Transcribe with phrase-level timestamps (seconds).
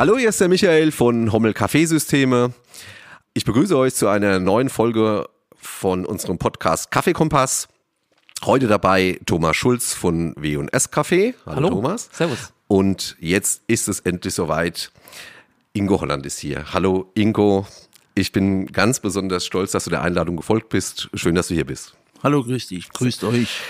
[0.00, 2.54] Hallo, hier ist der Michael von Hommel Kaffeesysteme.
[3.34, 7.68] Ich begrüße euch zu einer neuen Folge von unserem Podcast Kaffeekompass.
[8.42, 11.34] Heute dabei Thomas Schulz von W&S Kaffee.
[11.44, 12.08] Hallo, Hallo, Thomas.
[12.12, 12.50] Servus.
[12.66, 14.90] Und jetzt ist es endlich soweit.
[15.74, 16.72] Ingo Holland ist hier.
[16.72, 17.66] Hallo Ingo.
[18.14, 21.10] Ich bin ganz besonders stolz, dass du der Einladung gefolgt bist.
[21.12, 21.94] Schön, dass du hier bist.
[22.22, 22.88] Hallo, grüß dich.
[22.88, 23.60] Grüßt euch.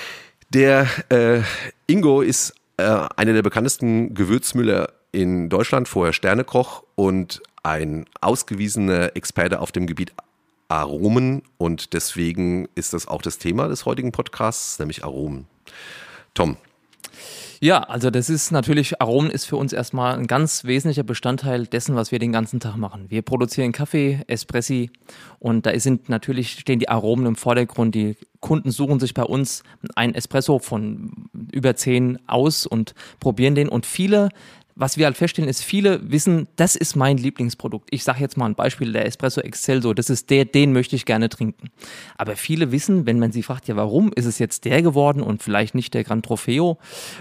[0.51, 1.41] Der äh,
[1.89, 2.85] Ingo ist äh,
[3.17, 10.13] einer der bekanntesten Gewürzmüller in Deutschland, vorher Sternekoch und ein ausgewiesener Experte auf dem Gebiet
[10.69, 15.47] Aromen und deswegen ist das auch das Thema des heutigen Podcasts, nämlich Aromen.
[16.33, 16.57] Tom,
[17.63, 21.95] ja, also das ist natürlich, Aromen ist für uns erstmal ein ganz wesentlicher Bestandteil dessen,
[21.95, 23.11] was wir den ganzen Tag machen.
[23.11, 24.91] Wir produzieren Kaffee, Espressi
[25.41, 27.95] und da sind natürlich, stehen die Aromen im Vordergrund.
[27.95, 29.63] Die Kunden suchen sich bei uns
[29.95, 34.31] ein Espresso von über zehn aus und probieren den und viele
[34.75, 37.89] was wir halt feststellen, ist, viele wissen, das ist mein Lieblingsprodukt.
[37.91, 41.05] Ich sage jetzt mal ein Beispiel, der Espresso Excelso, das ist der, den möchte ich
[41.05, 41.71] gerne trinken.
[42.17, 45.43] Aber viele wissen, wenn man sie fragt, ja, warum ist es jetzt der geworden und
[45.43, 46.79] vielleicht nicht der Gran Trofeo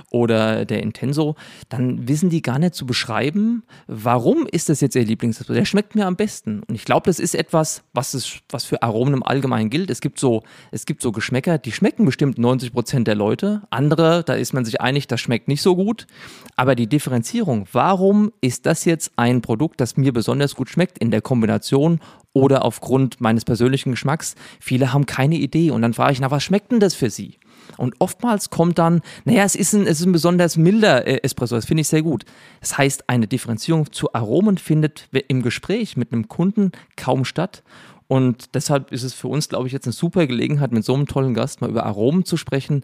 [0.10, 1.36] oder der Intenso,
[1.70, 5.58] dann wissen die gar nicht zu beschreiben, warum ist das jetzt ihr Lieblingsespresso.
[5.58, 6.64] Der schmeckt mir am besten.
[6.64, 9.90] Und ich glaube, das ist etwas, was, es, was für Aromen im Allgemeinen gilt.
[9.90, 13.64] Es gibt so, es gibt so Geschmäcker, die schmecken bestimmt 90 Prozent der Leute.
[13.70, 16.08] Andere, da ist man sich einig, das schmeckt nicht so gut.
[16.56, 17.68] Aber die Differenzierung Erklärung.
[17.72, 22.00] Warum ist das jetzt ein Produkt, das mir besonders gut schmeckt in der Kombination
[22.34, 24.36] oder aufgrund meines persönlichen Geschmacks?
[24.60, 27.38] Viele haben keine Idee und dann frage ich, na, was schmeckt denn das für Sie?
[27.78, 31.56] Und oftmals kommt dann, naja, es ist ein, es ist ein besonders milder äh, Espresso,
[31.56, 32.26] das finde ich sehr gut.
[32.62, 37.64] Das heißt, eine Differenzierung zu Aromen findet im Gespräch mit einem Kunden kaum statt.
[38.08, 41.06] Und deshalb ist es für uns, glaube ich, jetzt eine super Gelegenheit, mit so einem
[41.06, 42.82] tollen Gast mal über Aromen zu sprechen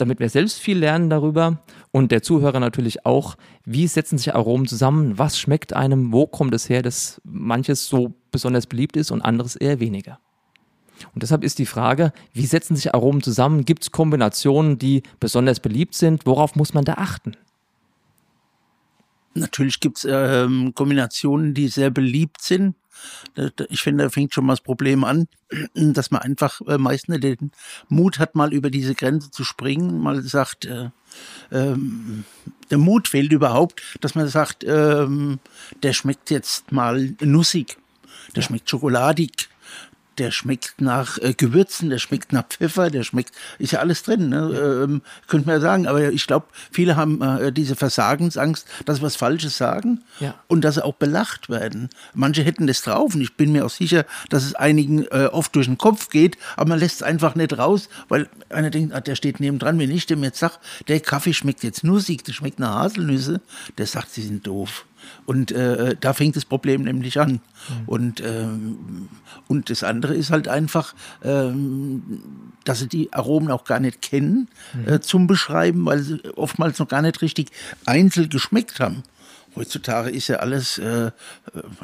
[0.00, 1.62] damit wir selbst viel lernen darüber
[1.92, 6.54] und der Zuhörer natürlich auch, wie setzen sich Aromen zusammen, was schmeckt einem, wo kommt
[6.54, 10.18] es her, dass manches so besonders beliebt ist und anderes eher weniger.
[11.14, 13.64] Und deshalb ist die Frage, wie setzen sich Aromen zusammen?
[13.64, 16.26] Gibt es Kombinationen, die besonders beliebt sind?
[16.26, 17.32] Worauf muss man da achten?
[19.34, 22.74] Natürlich gibt es ähm, Kombinationen, die sehr beliebt sind.
[23.68, 25.28] Ich finde, da fängt schon mal das Problem an,
[25.74, 27.52] dass man einfach äh, meistens den
[27.88, 30.90] Mut hat, mal über diese Grenze zu springen, mal sagt, äh,
[31.50, 32.24] ähm,
[32.70, 35.38] der Mut fehlt überhaupt, dass man sagt, ähm,
[35.82, 37.78] der schmeckt jetzt mal nussig,
[38.36, 39.49] der schmeckt schokoladig,
[40.20, 44.28] der schmeckt nach äh, Gewürzen, der schmeckt nach Pfeffer, der schmeckt, ist ja alles drin,
[44.28, 44.84] ne?
[44.84, 45.86] ähm, könnte man ja sagen.
[45.86, 50.34] Aber ich glaube, viele haben äh, diese Versagensangst, dass sie was Falsches sagen ja.
[50.46, 51.88] und dass sie auch belacht werden.
[52.12, 55.56] Manche hätten das drauf und ich bin mir auch sicher, dass es einigen äh, oft
[55.56, 59.00] durch den Kopf geht, aber man lässt es einfach nicht raus, weil einer denkt, ah,
[59.00, 60.54] der steht nebendran, wenn ich dem jetzt sage,
[60.86, 63.40] der Kaffee schmeckt jetzt nussig, der schmeckt nach Haselnüsse,
[63.78, 64.84] der sagt, sie sind doof.
[65.26, 67.32] Und äh, da fängt das Problem nämlich an.
[67.32, 67.40] Mhm.
[67.86, 69.08] Und, ähm,
[69.48, 72.22] und das andere ist halt einfach, ähm,
[72.64, 74.92] dass sie die Aromen auch gar nicht kennen mhm.
[74.92, 77.50] äh, zum Beschreiben, weil sie oftmals noch gar nicht richtig
[77.84, 79.02] einzeln geschmeckt haben.
[79.56, 81.10] Heutzutage ist ja alles, äh, äh,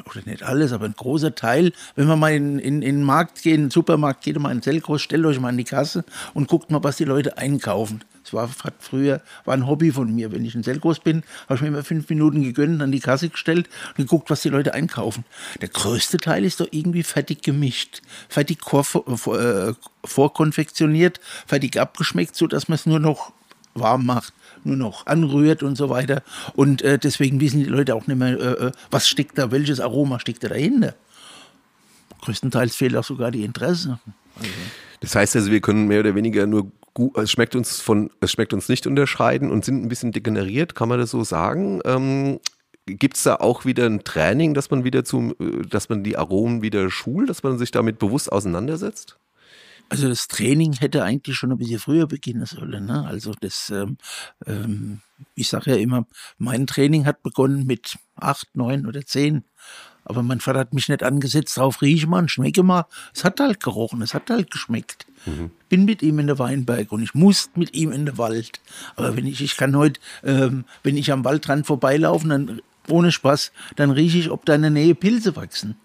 [0.05, 3.41] oder nicht alles, aber ein großer Teil, wenn man mal in, in, in den Markt
[3.43, 6.05] geht, in den Supermarkt geht, mal in den Zellgroß, stellt euch mal in die Kasse
[6.33, 8.03] und guckt mal, was die Leute einkaufen.
[8.27, 8.49] Das war
[8.79, 10.33] früher war ein Hobby von mir.
[10.33, 13.29] Wenn ich in Zellgroß bin, habe ich mir immer fünf Minuten gegönnt, an die Kasse
[13.29, 15.23] gestellt und geguckt, was die Leute einkaufen.
[15.61, 19.73] Der größte Teil ist doch irgendwie fertig gemischt, fertig äh,
[20.03, 23.31] vorkonfektioniert, fertig abgeschmeckt, so dass man es nur noch
[23.73, 24.33] warm macht
[24.63, 26.23] nur noch anrührt und so weiter.
[26.55, 29.79] Und äh, deswegen wissen die Leute auch nicht mehr, äh, äh was steckt da, welches
[29.79, 30.95] Aroma steckt da dahinter.
[32.21, 33.99] Größtenteils fehlt auch sogar die Interesse.
[34.35, 34.49] Also.
[34.99, 36.71] Das heißt also, wir können mehr oder weniger nur
[37.15, 40.89] es schmeckt uns von, es schmeckt uns nicht unterscheiden und sind ein bisschen degeneriert, kann
[40.89, 41.79] man das so sagen?
[41.85, 42.39] Ähm,
[42.87, 46.17] Gibt es da auch wieder ein Training, dass man wieder zum, äh, dass man die
[46.17, 49.19] Aromen wieder schult, dass man sich damit bewusst auseinandersetzt?
[49.89, 52.85] Also das Training hätte eigentlich schon ein bisschen früher beginnen sollen.
[52.85, 53.05] Ne?
[53.05, 53.97] Also das, ähm,
[54.45, 55.01] ähm,
[55.33, 56.05] ich sage ja immer,
[56.37, 59.45] mein Training hat begonnen mit acht, neun oder zehn.
[60.09, 62.85] Aber mein Vater hat mich nicht angesetzt, drauf rieche mal und schmecke mal.
[63.13, 65.05] Es hat halt gerochen, es hat halt geschmeckt.
[65.25, 65.51] Mhm.
[65.67, 68.61] Bin mit ihm in der Weinberg und ich muss mit ihm in den Wald.
[68.95, 73.51] Aber wenn ich, ich kann heute, ähm, wenn ich am Waldrand vorbeilaufen, dann ohne Spaß,
[73.75, 75.75] dann rieche ich, ob da in der Nähe Pilze wachsen.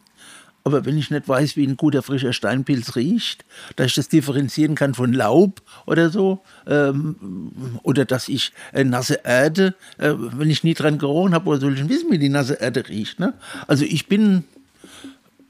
[0.64, 3.44] Aber wenn ich nicht weiß, wie ein guter frischer Steinpilz riecht,
[3.76, 9.20] dass ich das differenzieren kann von Laub oder so, ähm, oder dass ich äh, nasse
[9.24, 12.54] Erde, äh, wenn ich nie dran gerochen habe, oder soll ich wissen, wie die nasse
[12.54, 13.18] Erde riecht?
[13.18, 13.34] Ne?
[13.66, 14.44] Also ich bin,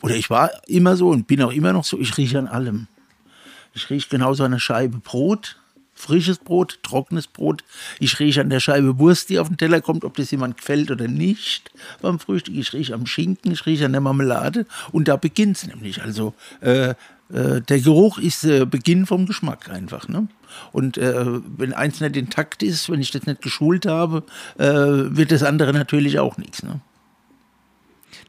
[0.01, 2.87] oder ich war immer so und bin auch immer noch so, ich rieche an allem.
[3.75, 5.57] Ich rieche genauso eine Scheibe Brot,
[6.03, 7.63] frisches Brot, trockenes Brot.
[8.01, 10.91] Ich rieche an der Scheibe Wurst, die auf den Teller kommt, ob das jemand gefällt
[10.91, 11.71] oder nicht
[12.01, 12.55] beim Frühstück.
[12.57, 16.03] Ich rieche am Schinken, ich rieche an der Marmelade und da beginnt es nämlich.
[16.03, 16.95] Also äh,
[17.33, 20.09] äh, der Geruch ist äh, Beginn vom Geschmack einfach.
[20.09, 20.27] Ne?
[20.73, 21.25] Und äh,
[21.57, 24.25] wenn eins nicht intakt ist, wenn ich das nicht geschult habe,
[24.59, 26.63] äh, wird das andere natürlich auch nichts.
[26.63, 26.81] Ne?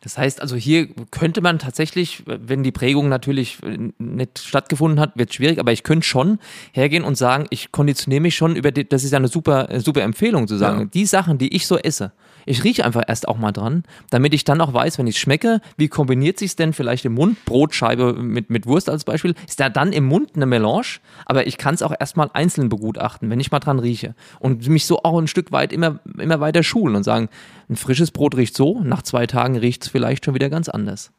[0.03, 3.57] Das heißt also, hier könnte man tatsächlich, wenn die Prägung natürlich
[3.97, 6.39] nicht stattgefunden hat, wird es schwierig, aber ich könnte schon
[6.73, 10.01] hergehen und sagen, ich konditioniere mich schon über die, das ist ja eine super, super
[10.01, 10.85] Empfehlung zu sagen, ja.
[10.85, 12.11] die Sachen, die ich so esse,
[12.45, 15.21] ich rieche einfach erst auch mal dran, damit ich dann auch weiß, wenn ich es
[15.21, 19.61] schmecke, wie kombiniert sich denn vielleicht im Mund, Brotscheibe mit, mit Wurst als Beispiel, ist
[19.61, 23.39] da dann im Mund eine Melange, aber ich kann es auch erstmal einzeln begutachten, wenn
[23.39, 24.15] ich mal dran rieche.
[24.39, 27.29] Und mich so auch ein Stück weit immer, immer weiter schulen und sagen,
[27.69, 31.11] ein frisches Brot riecht so, nach zwei Tagen riecht es vielleicht schon wieder ganz anders.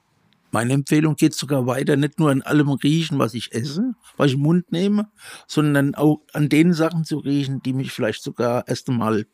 [0.54, 4.34] Meine Empfehlung geht sogar weiter, nicht nur an allem riechen, was ich esse, was ich
[4.34, 5.08] im Mund nehme,
[5.48, 9.26] sondern auch an den Sachen zu riechen, die mich vielleicht sogar erst einmal,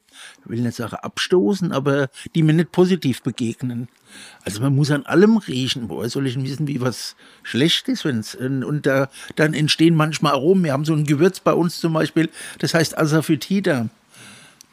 [0.42, 3.88] ich will nicht sagen abstoßen, aber die mir nicht positiv begegnen.
[4.46, 5.90] Also man muss an allem riechen.
[5.90, 8.06] Woher soll ich wissen, wie was schlecht ist?
[8.06, 10.64] Wenn's, und da, dann entstehen manchmal Aromen.
[10.64, 12.30] Wir haben so ein Gewürz bei uns zum Beispiel,
[12.60, 13.90] das heißt Asafoetida.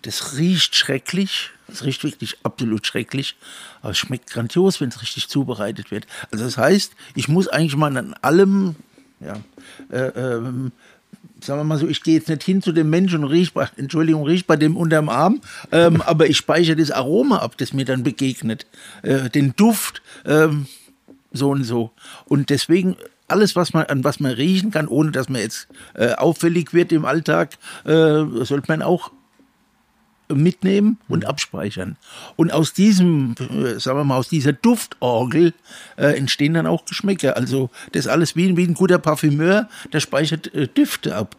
[0.08, 1.50] Das riecht schrecklich.
[1.68, 3.36] Es riecht wirklich absolut schrecklich.
[3.82, 6.08] Aber es schmeckt grandios, wenn es richtig zubereitet wird.
[6.32, 8.78] Also das heißt, ich muss eigentlich mal an allem,
[9.20, 9.34] ja,
[9.92, 10.72] äh, ähm,
[11.42, 13.68] sagen wir mal so, ich gehe jetzt nicht hin zu dem Menschen und riech bei,
[13.76, 15.42] Entschuldigung, riech bei dem unterm Arm,
[15.74, 18.66] ähm, aber ich speichere das Aroma ab, das mir dann begegnet.
[19.02, 20.68] Äh, den Duft, ähm,
[21.34, 21.92] so und so.
[22.24, 22.96] Und deswegen
[23.28, 26.94] alles, was man, an was man riechen kann, ohne dass man jetzt äh, auffällig wird
[26.94, 29.12] im Alltag, äh, sollte man auch
[30.30, 31.30] mitnehmen und mhm.
[31.30, 31.98] abspeichern.
[32.36, 35.54] Und aus diesem, äh, sagen wir mal, aus dieser Duftorgel
[35.98, 37.38] äh, entstehen dann auch Geschmäcker.
[37.38, 41.36] Also das alles wie, wie ein guter Parfümeur, der speichert äh, Düfte ab.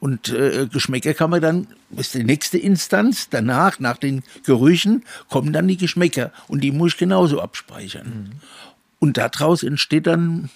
[0.00, 1.66] Und äh, Geschmäcker kann man dann,
[1.96, 6.30] ist die nächste Instanz, danach, nach den Gerüchen, kommen dann die Geschmäcker.
[6.46, 8.06] Und die muss ich genauso abspeichern.
[8.06, 8.30] Mhm.
[8.98, 10.50] Und daraus entsteht dann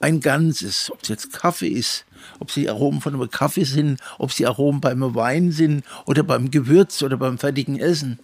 [0.00, 2.06] ein Ganzes, ob es jetzt Kaffee ist,
[2.38, 6.50] ob sie Aromen von einem Kaffee sind, ob sie Aromen beim Wein sind oder beim
[6.50, 8.18] Gewürz oder beim fertigen Essen.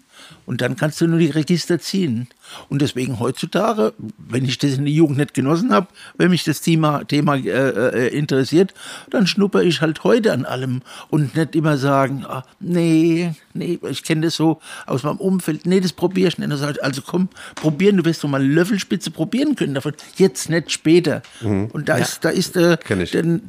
[0.46, 2.28] Und dann kannst du nur die Register ziehen.
[2.68, 6.60] Und deswegen heutzutage, wenn ich das in der Jugend nicht genossen habe, wenn mich das
[6.60, 8.72] Thema, Thema äh, äh, interessiert,
[9.10, 14.04] dann schnupper ich halt heute an allem und nicht immer sagen, ah, nee, nee, ich
[14.04, 16.50] kenne das so aus meinem Umfeld, nee, das probiere ich nicht.
[16.80, 21.22] Also komm, probieren, du wirst doch mal Löffelspitze probieren können davon, jetzt nicht später.
[21.40, 21.66] Mhm.
[21.72, 22.04] Und da ja.
[22.04, 23.40] ist, da ist äh, der, der, der,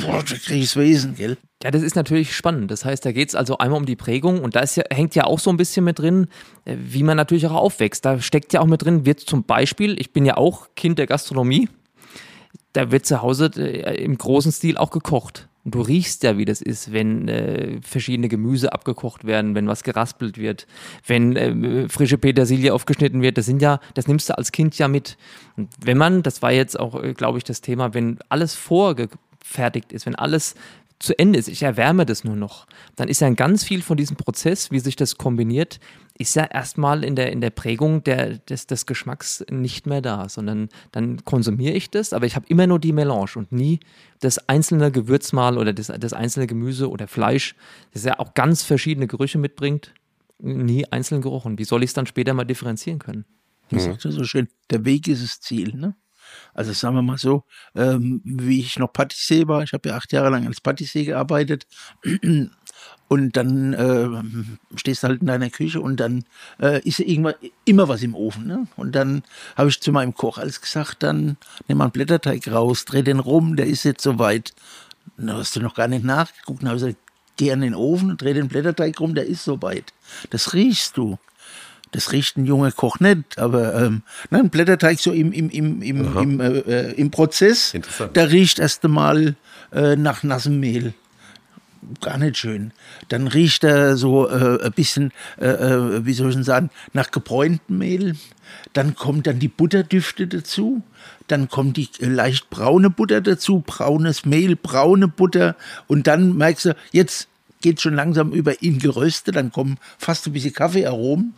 [0.00, 1.36] boah, da krieg ich's Wesen, gell?
[1.64, 2.70] Ja, das ist natürlich spannend.
[2.70, 5.24] Das heißt, da geht es also einmal um die Prägung und da ja, hängt ja
[5.24, 6.28] auch so ein bisschen mit drin,
[6.66, 8.04] äh, wie man natürlich auch aufwächst.
[8.04, 11.06] Da steckt ja auch mit drin, wird zum Beispiel, ich bin ja auch Kind der
[11.06, 11.70] Gastronomie,
[12.74, 15.48] da wird zu Hause äh, im großen Stil auch gekocht.
[15.64, 19.84] Und du riechst ja, wie das ist, wenn äh, verschiedene Gemüse abgekocht werden, wenn was
[19.84, 20.66] geraspelt wird,
[21.06, 23.38] wenn äh, frische Petersilie aufgeschnitten wird.
[23.38, 25.16] Das sind ja, das nimmst du als Kind ja mit.
[25.56, 29.94] Und wenn man, das war jetzt auch, äh, glaube ich, das Thema, wenn alles vorgefertigt
[29.94, 30.56] ist, wenn alles
[31.04, 32.66] zu Ende ist, ich erwärme das nur noch,
[32.96, 35.80] dann ist ja ganz viel von diesem Prozess, wie sich das kombiniert,
[36.16, 40.28] ist ja erstmal in der, in der Prägung der, des, des Geschmacks nicht mehr da,
[40.28, 43.80] sondern dann konsumiere ich das, aber ich habe immer nur die Melange und nie
[44.20, 47.54] das einzelne Gewürzmal oder das, das einzelne Gemüse oder Fleisch,
[47.92, 49.92] das ja auch ganz verschiedene Gerüche mitbringt,
[50.38, 51.58] nie einzeln gerochen.
[51.58, 53.24] Wie soll ich es dann später mal differenzieren können?
[53.70, 53.80] Ich mhm.
[53.80, 55.94] sagte so schön, der Weg ist das Ziel, ne?
[56.54, 57.44] Also sagen wir mal so,
[57.74, 61.66] ähm, wie ich noch Patissier war, ich habe ja acht Jahre lang als Patissier gearbeitet
[63.08, 66.24] und dann äh, stehst du halt in deiner Küche und dann
[66.60, 67.34] äh, ist irgendwann
[67.64, 68.46] immer was im Ofen.
[68.46, 68.66] Ne?
[68.76, 69.22] Und dann
[69.56, 71.36] habe ich zu meinem Koch alles gesagt, dann
[71.68, 74.54] nimm mal einen Blätterteig raus, dreh den rum, der ist jetzt soweit.
[75.16, 76.62] Da hast du noch gar nicht nachgeguckt.
[76.62, 76.98] Dann habe ich gesagt,
[77.36, 79.92] geh an den Ofen dreh den Blätterteig rum, der ist soweit.
[80.30, 81.18] Das riechst du.
[81.94, 85.80] Das riecht ein junger Koch nicht, aber ähm, ne, ein Blätterteig so im, im, im,
[85.80, 87.72] im, im, äh, äh, im Prozess,
[88.12, 89.36] da riecht erst einmal
[89.72, 90.92] äh, nach nassem Mehl
[92.00, 92.72] gar nicht schön.
[93.10, 97.78] Dann riecht er so äh, ein bisschen, äh, äh, wie soll ich sagen, nach gebräuntem
[97.78, 98.16] Mehl.
[98.72, 100.82] Dann kommt dann die Butterdüfte dazu.
[101.28, 105.54] Dann kommt die leicht braune Butter dazu, braunes Mehl, braune Butter.
[105.86, 107.28] Und dann merkst du, jetzt
[107.60, 109.30] geht schon langsam über in Geröste.
[109.30, 111.34] Dann kommen fast ein bisschen Kaffeearomen.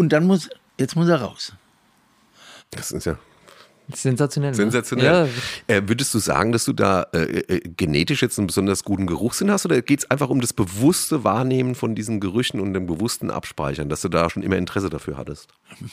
[0.00, 1.52] Und dann muss, jetzt muss er raus.
[2.70, 3.18] Das ist ja
[3.96, 4.50] Sensationell.
[4.50, 4.56] ne?
[4.56, 5.28] Sensationell.
[5.66, 9.06] Ja, Äh, würdest du sagen, dass du da äh, äh, genetisch jetzt einen besonders guten
[9.06, 12.86] Geruchssinn hast oder geht es einfach um das bewusste Wahrnehmen von diesen Gerüchen und dem
[12.86, 15.48] bewussten Abspeichern, dass du da schon immer Interesse dafür hattest?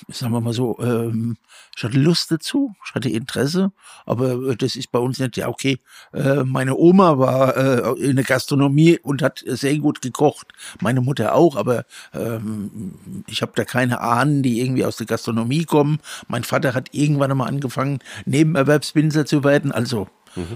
[0.08, 1.38] sagen wir mal so, ähm,
[1.76, 3.72] ich hatte Lust dazu, ich hatte Interesse,
[4.06, 5.80] aber äh, das ist bei uns nicht, ja okay,
[6.14, 10.48] äh, meine Oma war äh, in der Gastronomie und hat sehr gut gekocht,
[10.82, 12.94] meine Mutter auch, aber ähm,
[13.28, 16.00] ich habe da keine Ahnen, die irgendwie aus der Gastronomie kommen.
[16.28, 17.87] Mein Vater hat irgendwann einmal angefangen,
[18.26, 20.08] Nebenerwerbswinzer zu werden, also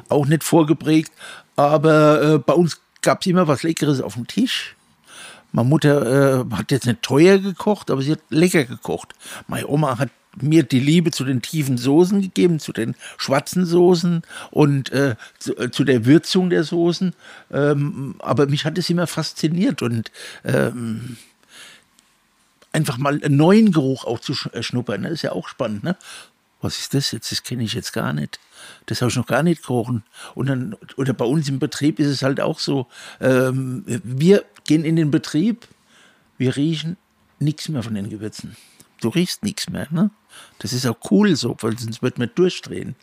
[0.10, 1.12] auch nicht vorgeprägt,
[1.56, 4.76] aber äh, bei uns gab es immer was Leckeres auf dem Tisch.
[5.52, 9.14] Meine Mutter äh, hat jetzt nicht teuer gekocht, aber sie hat lecker gekocht.
[9.48, 10.10] Meine Oma hat
[10.40, 15.58] mir die Liebe zu den tiefen Soßen gegeben, zu den schwarzen Soßen und äh, zu,
[15.58, 17.14] äh, zu der Würzung der Soßen.
[17.52, 20.10] Ähm, aber mich hat es immer fasziniert und
[20.46, 21.18] ähm,
[22.72, 25.10] einfach mal einen neuen Geruch auch zu äh, schnuppern, ne?
[25.10, 25.84] ist ja auch spannend.
[25.84, 25.98] Ne?
[26.62, 27.32] Was ist das jetzt?
[27.32, 28.40] Das kenne ich jetzt gar nicht.
[28.86, 30.04] Das habe ich noch gar nicht gerochen.
[30.36, 32.88] Und dann, oder bei uns im Betrieb ist es halt auch so.
[33.20, 35.68] Ähm, wir gehen in den Betrieb,
[36.38, 36.98] wir riechen
[37.40, 38.56] nichts mehr von den Gewürzen.
[39.02, 39.88] Du riechst nichts mehr.
[39.90, 40.12] Ne?
[40.60, 42.96] Das ist auch cool so, weil sonst wird man durchdrehen.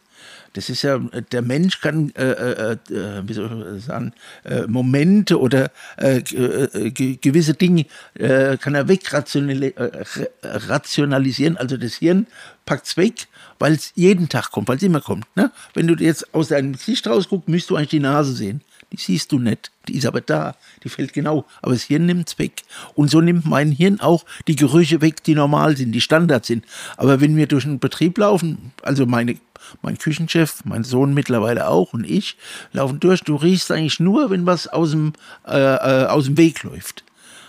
[0.54, 4.12] Das ist ja, der Mensch kann, äh, äh, äh, wie soll ich sagen,
[4.44, 11.56] äh, Momente oder äh, äh, gewisse Dinge äh, kann er wegrationali äh, ra- rationalisieren.
[11.56, 12.26] Also das Hirn
[12.66, 13.28] packt's weg,
[13.58, 15.26] weil es jeden Tag kommt, weil es immer kommt.
[15.36, 15.50] Ne?
[15.74, 18.62] Wenn du jetzt aus deinem Gesicht rausguckst, müsst du eigentlich die Nase sehen.
[18.92, 19.70] Die siehst du nicht.
[19.86, 20.56] Die ist aber da.
[20.82, 21.44] Die fällt genau.
[21.60, 22.62] Aber das Hirn nimmt's weg.
[22.94, 26.64] Und so nimmt mein Hirn auch die Gerüche weg, die normal sind, die Standard sind.
[26.96, 29.36] Aber wenn wir durch einen Betrieb laufen, also meine,
[29.82, 32.36] mein Küchenchef, mein Sohn mittlerweile auch und ich,
[32.72, 35.12] laufen durch, du riechst eigentlich nur, wenn was aus dem,
[35.46, 37.04] äh, äh, aus dem Weg läuft.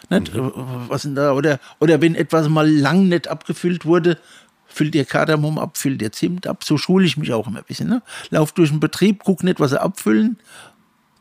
[0.10, 0.32] Nicht?
[0.34, 1.34] Was denn da?
[1.34, 4.18] Oder, oder wenn etwas mal lang nicht abgefüllt wurde,
[4.68, 6.64] füllt ihr Kardamom ab, füllt ihr Zimt ab.
[6.64, 7.90] So schule ich mich auch immer ein bisschen.
[7.90, 8.02] Ne?
[8.30, 10.38] Lauf durch den Betrieb, guck nicht, was sie abfüllen,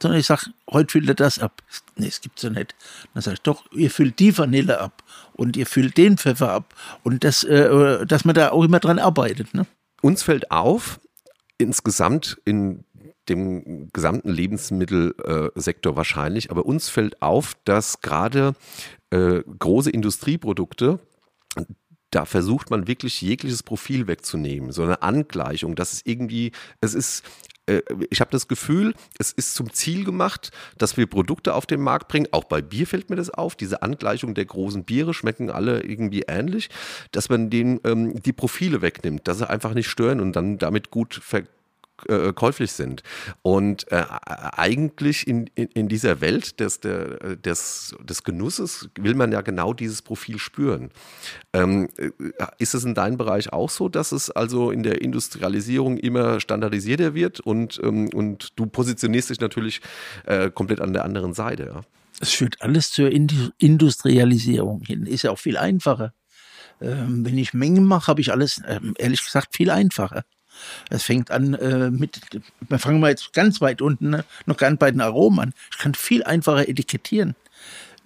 [0.01, 1.63] sondern ich sag, heute füllt er das ab.
[1.97, 2.75] Nee, es gibt's ja nicht.
[3.15, 5.03] Dann sag ich, doch, ihr füllt die Vanille ab
[5.35, 6.75] und ihr füllt den Pfeffer ab.
[7.03, 9.55] Und das, äh, dass man da auch immer dran arbeitet.
[9.55, 9.67] Ne?
[10.01, 11.01] Uns fällt auf,
[11.59, 12.85] insgesamt in
[13.29, 18.55] dem gesamten Lebensmittelsektor wahrscheinlich, aber uns fällt auf, dass gerade
[19.11, 20.99] äh, große Industrieprodukte
[22.11, 27.25] da versucht man wirklich jegliches Profil wegzunehmen, so eine Angleichung, dass es irgendwie, es ist,
[27.69, 31.81] äh, ich habe das Gefühl, es ist zum Ziel gemacht, dass wir Produkte auf den
[31.81, 32.29] Markt bringen.
[32.33, 33.55] Auch bei Bier fällt mir das auf.
[33.55, 36.71] Diese Angleichung der großen Biere schmecken alle irgendwie ähnlich,
[37.13, 40.91] dass man denen ähm, die Profile wegnimmt, dass sie einfach nicht stören und dann damit
[40.91, 41.43] gut ver
[42.07, 43.03] äh, käuflich sind.
[43.43, 49.33] Und äh, eigentlich in, in, in dieser Welt des, der, des, des Genusses will man
[49.33, 50.91] ja genau dieses Profil spüren.
[51.53, 52.11] Ähm, äh,
[52.59, 57.15] ist es in deinem Bereich auch so, dass es also in der Industrialisierung immer standardisierter
[57.15, 59.81] wird und, ähm, und du positionierst dich natürlich
[60.27, 61.71] äh, komplett an der anderen Seite?
[61.75, 61.81] Ja?
[62.21, 65.07] Es führt alles zur Indu- Industrialisierung hin.
[65.07, 66.15] Ist ja auch viel einfacher.
[66.81, 70.25] Ähm, wenn ich Mengen mache, habe ich alles, ähm, ehrlich gesagt, viel einfacher.
[70.91, 72.21] Es fängt an äh, mit,
[72.69, 74.25] wir fangen mal jetzt ganz weit unten, ne?
[74.47, 75.55] noch ganz bei den Aromen an.
[75.71, 77.35] Ich kann viel einfacher etikettieren.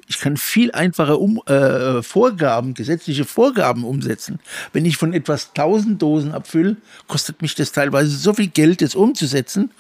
[0.09, 4.41] Ich kann viel einfacher um, äh, Vorgaben, gesetzliche Vorgaben umsetzen.
[4.73, 6.77] Wenn ich von etwas 1000 Dosen abfülle,
[7.09, 9.71] kostet mich das teilweise so viel Geld, das umzusetzen.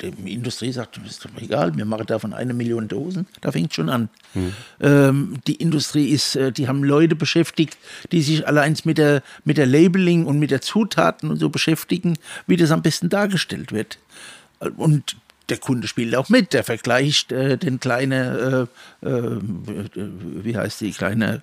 [0.00, 3.26] Die Industrie sagt, das ist doch egal, wir machen davon eine Million Dosen.
[3.40, 4.08] Da fängt schon an.
[4.80, 7.76] Ähm, die Industrie ist, äh, die haben Leute beschäftigt,
[8.12, 12.16] die sich allein mit der, mit der Labeling und mit der Zutaten und so beschäftigen,
[12.46, 13.98] wie das am besten dargestellt wird.
[14.76, 15.16] Und
[15.48, 18.68] der Kunde spielt auch mit, der vergleicht äh, den kleine,
[19.02, 21.42] äh, äh, wie heißt die kleine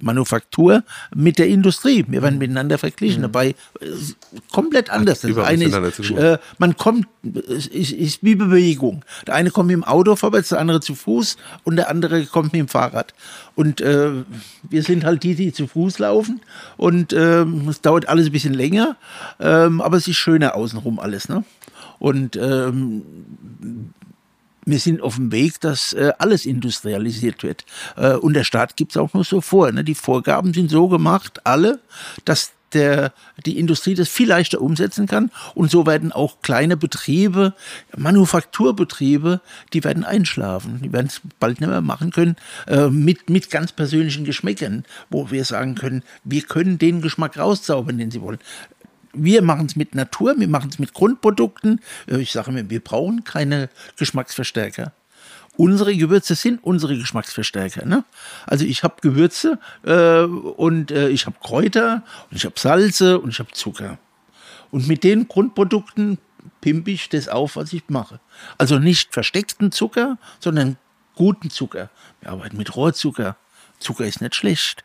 [0.00, 2.04] Manufaktur mit der Industrie.
[2.08, 3.22] Wir werden miteinander verglichen.
[3.22, 3.54] Dabei äh,
[4.52, 5.20] komplett anders.
[5.20, 9.04] Das eine ist, äh, man kommt, es ist, ist wie Bewegung.
[9.26, 12.52] Der eine kommt mit dem Auto vorwärts, der andere zu Fuß und der andere kommt
[12.52, 13.14] mit dem Fahrrad.
[13.54, 14.10] Und äh,
[14.68, 16.40] wir sind halt die, die zu Fuß laufen
[16.76, 18.96] und ähm, es dauert alles ein bisschen länger,
[19.40, 21.28] ähm, aber es ist schöner außenrum alles.
[21.28, 21.44] Ne?
[21.98, 23.02] Und ähm,
[24.64, 27.64] wir sind auf dem Weg, dass äh, alles industrialisiert wird.
[27.96, 29.72] Äh, und der Staat gibt es auch nur so vor.
[29.72, 29.84] Ne?
[29.84, 31.80] Die Vorgaben sind so gemacht, alle,
[32.24, 33.12] dass der,
[33.46, 35.30] die Industrie das viel leichter umsetzen kann.
[35.54, 37.54] Und so werden auch kleine Betriebe,
[37.96, 39.40] Manufakturbetriebe,
[39.72, 40.80] die werden einschlafen.
[40.82, 42.36] Die werden es bald nicht mehr machen können
[42.66, 47.98] äh, mit, mit ganz persönlichen Geschmäckern, wo wir sagen können, wir können den Geschmack rauszaubern,
[47.98, 48.38] den sie wollen.
[49.22, 51.80] Wir machen es mit Natur, wir machen es mit Grundprodukten.
[52.06, 54.92] Äh, Ich sage mir, wir brauchen keine Geschmacksverstärker.
[55.56, 57.84] Unsere Gewürze sind unsere Geschmacksverstärker.
[57.84, 58.04] Ne?
[58.46, 63.30] Also ich habe Gewürze äh, und äh, ich habe Kräuter und ich habe Salze und
[63.30, 63.98] ich habe Zucker.
[64.70, 66.18] Und mit den Grundprodukten
[66.60, 68.20] pimpe ich das auf, was ich mache.
[68.56, 70.76] Also nicht versteckten Zucker, sondern
[71.16, 71.90] guten Zucker.
[72.20, 73.36] Wir arbeiten mit Rohrzucker.
[73.80, 74.84] Zucker ist nicht schlecht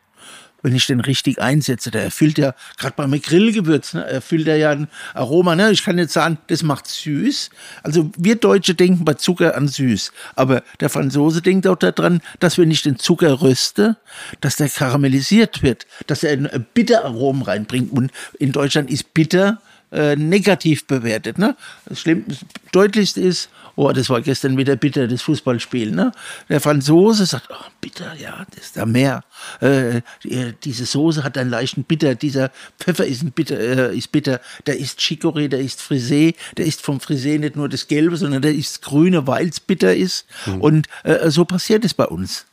[0.63, 1.91] wenn ich den richtig einsetze.
[1.91, 5.55] Der erfüllt ja, gerade beim Grillgewürz, ne, erfüllt er ja ein Aroma.
[5.55, 5.71] Ne?
[5.71, 7.51] Ich kann jetzt sagen, das macht süß.
[7.83, 10.11] Also wir Deutsche denken bei Zucker an süß.
[10.35, 13.97] Aber der Franzose denkt auch daran, dass wenn ich den Zucker röste,
[14.41, 17.91] dass der karamellisiert wird, dass er ein Bitteraromen reinbringt.
[17.91, 19.61] Und in Deutschland ist bitter
[19.93, 21.37] äh, negativ bewertet.
[21.37, 21.55] Ne?
[21.85, 22.39] Das, Schlimm, das
[22.71, 25.91] Deutlichste ist, oh, das war gestern wieder bitter, das Fußballspiel.
[25.91, 26.11] Ne?
[26.49, 29.23] Der Franzose sagt, oh, bitter, ja, das ist da mehr.
[29.61, 34.11] Äh, die, diese Soße hat einen leichten Bitter, dieser Pfeffer ist, ein bitter, äh, ist
[34.11, 38.17] bitter, der ist Chicorée, der ist Frisé, der ist vom Frisé nicht nur das Gelbe,
[38.17, 40.25] sondern der ist Grüne, weil es bitter ist.
[40.45, 40.61] Mhm.
[40.61, 42.45] Und äh, so passiert es bei uns.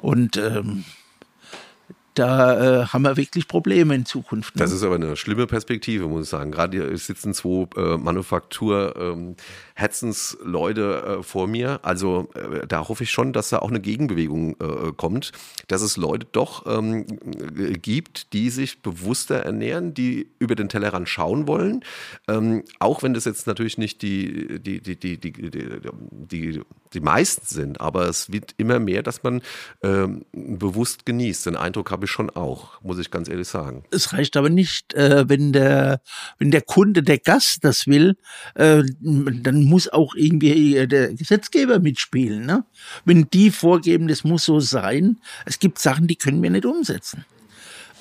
[0.00, 0.84] Und ähm,
[2.14, 4.56] da äh, haben wir wirklich Probleme in Zukunft.
[4.56, 4.60] Ne?
[4.60, 6.50] Das ist aber eine schlimme Perspektive, muss ich sagen.
[6.50, 9.36] Gerade hier sitzen zwei äh, Manufaktur ähm,
[9.74, 11.80] Herzensleute äh, vor mir.
[11.82, 15.32] Also äh, da hoffe ich schon, dass da auch eine Gegenbewegung äh, kommt,
[15.68, 17.06] dass es Leute doch ähm,
[17.80, 21.84] gibt, die sich bewusster ernähren, die über den Tellerrand schauen wollen.
[22.28, 25.50] Ähm, auch wenn das jetzt natürlich nicht die, die, die, die, die, die,
[26.10, 26.60] die,
[26.92, 29.42] die meisten sind, aber es wird immer mehr, dass man
[29.82, 31.46] ähm, bewusst genießt.
[31.46, 33.84] Den Eindruck habe ich schon auch, muss ich ganz ehrlich sagen.
[33.90, 36.00] Es reicht aber nicht, äh, wenn der,
[36.38, 38.16] wenn der Kunde, der Gast das will,
[38.54, 42.44] äh, dann muss auch irgendwie äh, der Gesetzgeber mitspielen.
[42.44, 42.64] Ne?
[43.06, 47.24] Wenn die vorgeben, das muss so sein, es gibt Sachen, die können wir nicht umsetzen.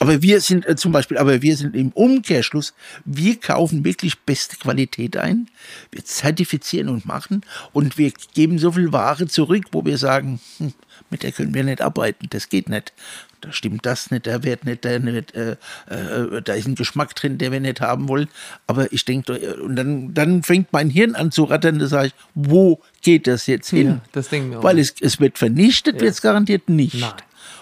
[0.01, 2.74] Aber wir sind äh, zum Beispiel, aber wir sind im Umkehrschluss,
[3.05, 5.48] wir kaufen wirklich beste Qualität ein,
[5.91, 10.74] wir zertifizieren und machen und wir geben so viel Ware zurück, wo wir sagen, hm,
[11.12, 12.93] mit der können wir nicht arbeiten, das geht nicht.
[13.41, 15.51] Da stimmt das nicht, der Wert nicht, der nicht äh,
[15.88, 18.27] äh, da ist ein Geschmack drin, der wir nicht haben wollen.
[18.65, 22.08] Aber ich denke, äh, und dann, dann fängt mein Hirn an zu rattern, da sage
[22.08, 23.88] ich, wo geht das jetzt hin?
[23.88, 26.01] Ja, das Weil es, es wird vernichtet, ja.
[26.01, 27.00] wird es garantiert nicht.
[27.00, 27.13] Nein.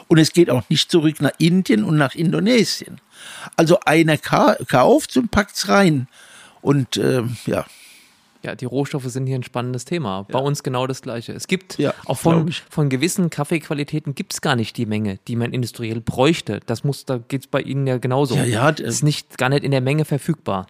[0.08, 3.00] Und es geht auch nicht zurück nach Indien und nach Indonesien.
[3.56, 6.08] Also einer kauft und packt es rein.
[6.62, 7.66] Und äh, ja.
[8.42, 10.26] Ja, die Rohstoffe sind hier ein spannendes Thema.
[10.28, 10.34] Ja.
[10.34, 11.34] Bei uns genau das Gleiche.
[11.34, 15.36] Es gibt ja, auch von, von gewissen Kaffeequalitäten gibt es gar nicht die Menge, die
[15.36, 16.62] man industriell bräuchte.
[16.66, 18.36] Das muss, da geht es bei Ihnen ja genauso.
[18.36, 18.70] Ja, ja.
[18.70, 20.68] Ist nicht, gar nicht in der Menge verfügbar.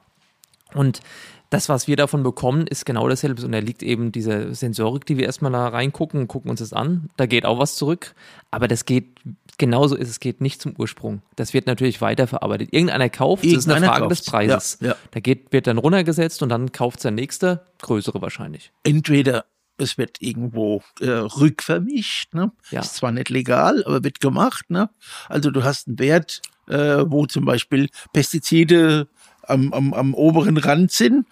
[0.73, 1.01] Und
[1.49, 3.43] das, was wir davon bekommen, ist genau dasselbe.
[3.43, 6.73] Und da liegt eben diese Sensorik, die wir erstmal da reingucken und gucken uns das
[6.73, 7.09] an.
[7.17, 8.13] Da geht auch was zurück.
[8.51, 9.19] Aber das geht,
[9.57, 11.23] genauso ist es, geht nicht zum Ursprung.
[11.35, 12.69] Das wird natürlich weiterverarbeitet.
[12.71, 14.11] Irgendeiner kauft, das ist eine Frage kauft.
[14.11, 14.77] des Preises.
[14.79, 14.95] Ja, ja.
[15.11, 18.71] Da geht, wird dann runtergesetzt und dann kauft der nächste, größere wahrscheinlich.
[18.83, 19.45] Entweder
[19.77, 22.51] es wird irgendwo äh, rückvermischt, ne?
[22.69, 22.81] Ja.
[22.81, 24.89] Ist zwar nicht legal, aber wird gemacht, ne?
[25.29, 29.07] Also du hast einen Wert, äh, wo zum Beispiel Pestizide
[29.43, 31.25] am, am, am oberen Rand sind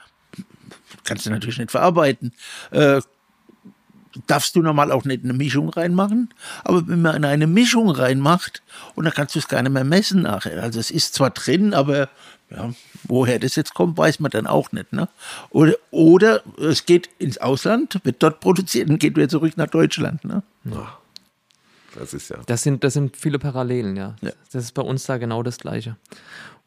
[1.08, 2.34] kannst du natürlich nicht verarbeiten.
[2.72, 3.02] Äh,
[4.26, 8.64] darfst du normal auch nicht eine Mischung reinmachen, aber wenn man in eine Mischung reinmacht,
[8.96, 10.62] und dann kannst du es gar nicht mehr messen nachher.
[10.62, 12.10] Also es ist zwar drin, aber
[12.50, 12.72] ja,
[13.04, 14.94] woher das jetzt kommt, weiß man dann auch nicht.
[14.94, 15.08] Ne?
[15.50, 20.24] Oder, oder es geht ins Ausland, wird dort produziert und geht wieder zurück nach Deutschland.
[20.24, 20.44] Ne?
[20.66, 20.98] Ja.
[22.00, 22.38] Das ist ja.
[22.46, 24.16] Das sind, das sind viele Parallelen, ja.
[24.22, 24.32] ja.
[24.52, 25.98] Das ist bei uns da genau das Gleiche.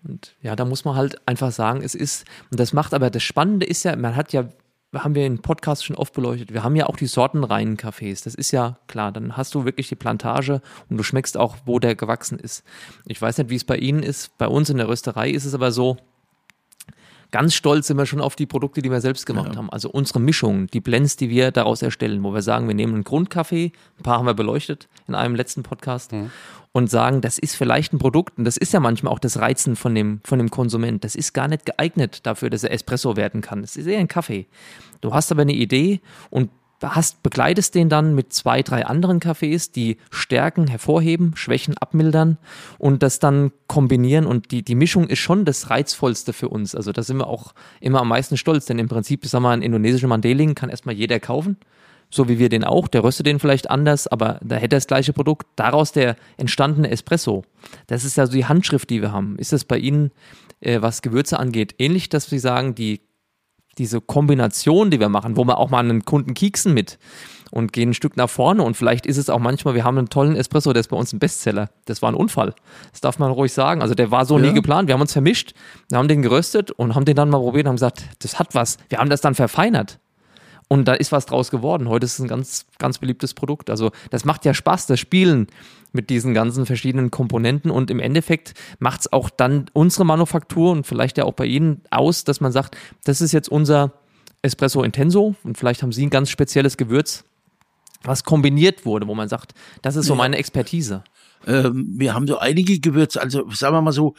[0.02, 3.22] Und ja, da muss man halt einfach sagen, es ist, und das macht aber, das
[3.22, 4.48] Spannende ist ja, man hat ja,
[4.94, 8.24] haben wir in Podcast schon oft beleuchtet, wir haben ja auch die sortenreinen Cafés.
[8.24, 11.78] Das ist ja klar, dann hast du wirklich die Plantage und du schmeckst auch, wo
[11.78, 12.64] der gewachsen ist.
[13.06, 14.36] Ich weiß nicht, wie es bei Ihnen ist.
[14.38, 15.98] Bei uns in der Rösterei ist es aber so,
[17.30, 19.56] Ganz stolz sind wir schon auf die Produkte, die wir selbst gemacht ja.
[19.56, 19.70] haben.
[19.70, 23.04] Also unsere Mischungen, die Blends, die wir daraus erstellen, wo wir sagen, wir nehmen einen
[23.04, 26.30] Grundkaffee, ein paar haben wir beleuchtet in einem letzten Podcast, mhm.
[26.72, 29.76] und sagen, das ist vielleicht ein Produkt, und das ist ja manchmal auch das Reizen
[29.76, 31.04] von dem, von dem Konsument.
[31.04, 33.62] Das ist gar nicht geeignet dafür, dass er Espresso werden kann.
[33.62, 34.46] Das ist eher ein Kaffee.
[35.00, 36.50] Du hast aber eine Idee und
[36.82, 42.38] hast, begleitest den dann mit zwei, drei anderen Kaffees, die Stärken hervorheben, Schwächen abmildern
[42.78, 44.26] und das dann kombinieren.
[44.26, 46.74] Und die, die Mischung ist schon das Reizvollste für uns.
[46.74, 49.62] Also da sind wir auch immer am meisten stolz, denn im Prinzip, sagen wir, ein
[49.62, 51.56] indonesischer Mandeling kann erstmal jeder kaufen.
[52.12, 54.88] So wie wir den auch, der röstet den vielleicht anders, aber da hätte er das
[54.88, 55.46] gleiche Produkt.
[55.54, 57.44] Daraus der entstandene Espresso.
[57.86, 59.38] Das ist ja so die Handschrift, die wir haben.
[59.38, 60.10] Ist das bei Ihnen,
[60.60, 63.00] äh, was Gewürze angeht, ähnlich, dass Sie sagen, die
[63.80, 66.98] diese Kombination, die wir machen, wo wir auch mal einen Kunden kieksen mit
[67.50, 70.10] und gehen ein Stück nach vorne und vielleicht ist es auch manchmal, wir haben einen
[70.10, 71.70] tollen Espresso, der ist bei uns ein Bestseller.
[71.86, 72.54] Das war ein Unfall.
[72.92, 73.80] Das darf man ruhig sagen.
[73.80, 74.46] Also der war so ja.
[74.46, 74.86] nie geplant.
[74.86, 75.54] Wir haben uns vermischt,
[75.88, 78.54] wir haben den geröstet und haben den dann mal probiert und haben gesagt, das hat
[78.54, 78.76] was.
[78.90, 79.98] Wir haben das dann verfeinert.
[80.68, 81.88] Und da ist was draus geworden.
[81.88, 83.70] Heute ist es ein ganz, ganz beliebtes Produkt.
[83.70, 85.46] Also das macht ja Spaß, das Spielen
[85.92, 87.70] mit diesen ganzen verschiedenen Komponenten.
[87.70, 91.82] Und im Endeffekt macht es auch dann unsere Manufaktur und vielleicht ja auch bei Ihnen
[91.90, 93.92] aus, dass man sagt, das ist jetzt unser
[94.42, 97.24] Espresso Intenso und vielleicht haben Sie ein ganz spezielles Gewürz,
[98.02, 101.04] was kombiniert wurde, wo man sagt, das ist so meine Expertise.
[101.46, 104.14] Ähm, wir haben so einige Gewürze, also sagen wir mal so,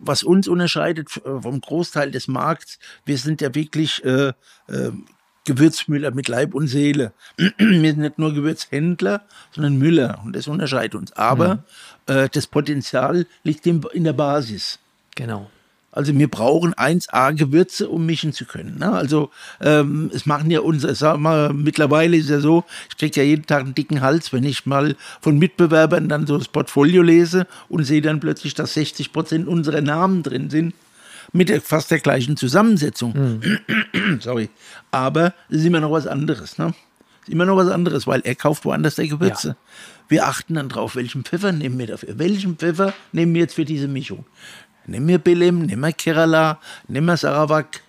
[0.00, 4.32] was uns unterscheidet äh, vom Großteil des Markts, wir sind ja wirklich äh,
[4.68, 4.90] äh,
[5.44, 7.12] Gewürzmüller mit Leib und Seele.
[7.36, 9.22] wir sind nicht nur Gewürzhändler,
[9.52, 11.12] sondern Müller und das unterscheidet uns.
[11.12, 11.64] Aber
[12.08, 12.24] ja.
[12.24, 14.78] äh, das Potenzial liegt in, in der Basis.
[15.14, 15.50] Genau.
[15.92, 18.78] Also wir brauchen 1A Gewürze, um mischen zu können.
[18.78, 18.92] Ne?
[18.92, 23.26] Also ähm, es machen ja unsere, sag mal, mittlerweile ist ja so, ich kriege ja
[23.26, 27.46] jeden Tag einen dicken Hals, wenn ich mal von Mitbewerbern dann so das Portfolio lese
[27.68, 30.74] und sehe dann plötzlich, dass 60 Prozent unserer Namen drin sind
[31.32, 33.12] mit der, fast der gleichen Zusammensetzung.
[33.12, 34.20] Mhm.
[34.20, 34.50] Sorry.
[34.90, 36.58] Aber es ist immer noch was anderes.
[36.58, 36.74] Ne?
[37.22, 39.48] ist immer noch was anderes, weil er kauft woanders der Gewürze.
[39.48, 39.56] Ja.
[40.08, 42.18] Wir achten dann drauf, welchen Pfeffer nehmen wir dafür.
[42.18, 44.24] Welchen Pfeffer nehmen wir jetzt für diese Mischung?
[44.86, 47.82] Nehmen wir Belem, nehmen wir Kerala, nehmen wir Sarawak,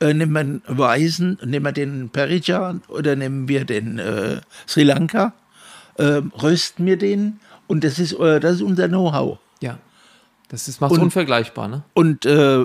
[0.00, 4.84] äh, nehmen wir den Weißen, nehmen wir den Perijan oder nehmen wir den äh, Sri
[4.84, 5.34] Lanka,
[5.96, 9.38] äh, rösten wir den und das ist, äh, das ist unser Know-how.
[10.48, 11.82] Das ist, macht es unvergleichbar, ne?
[11.92, 12.58] Und äh,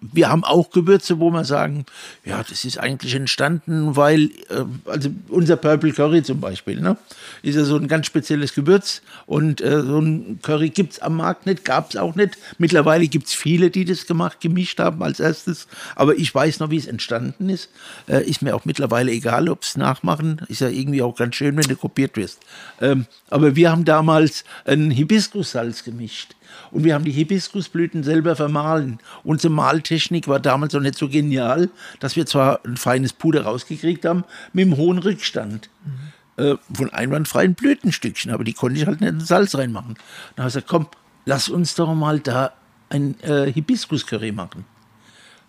[0.00, 1.86] wir haben auch Gewürze, wo wir sagen,
[2.24, 6.96] ja, das ist eigentlich entstanden, weil, äh, also unser Purple Curry zum Beispiel, ne,
[7.42, 11.16] ist ja so ein ganz spezielles Gewürz und äh, so ein Curry gibt es am
[11.18, 12.36] Markt nicht, gab es auch nicht.
[12.58, 16.70] Mittlerweile gibt es viele, die das gemacht, gemischt haben als erstes, aber ich weiß noch,
[16.70, 17.70] wie es entstanden ist.
[18.08, 21.56] Äh, ist mir auch mittlerweile egal, ob es nachmachen, ist ja irgendwie auch ganz schön,
[21.56, 22.40] wenn du kopiert wirst.
[22.80, 26.34] Ähm, aber wir haben damals ein Hibiskussalz gemischt.
[26.70, 28.98] Und wir haben die Hibiskusblüten selber vermahlen.
[29.24, 34.04] Unsere Maltechnik war damals noch nicht so genial, dass wir zwar ein feines Puder rausgekriegt
[34.04, 35.70] haben, mit einem hohen Rückstand.
[35.84, 35.90] Mhm.
[36.36, 39.96] Äh, von einwandfreien Blütenstückchen, aber die konnte ich halt nicht in Salz reinmachen.
[40.36, 40.88] Dann habe ich gesagt, komm,
[41.26, 42.52] lass uns doch mal da
[42.88, 44.64] ein äh, Hibiskus-Curry machen.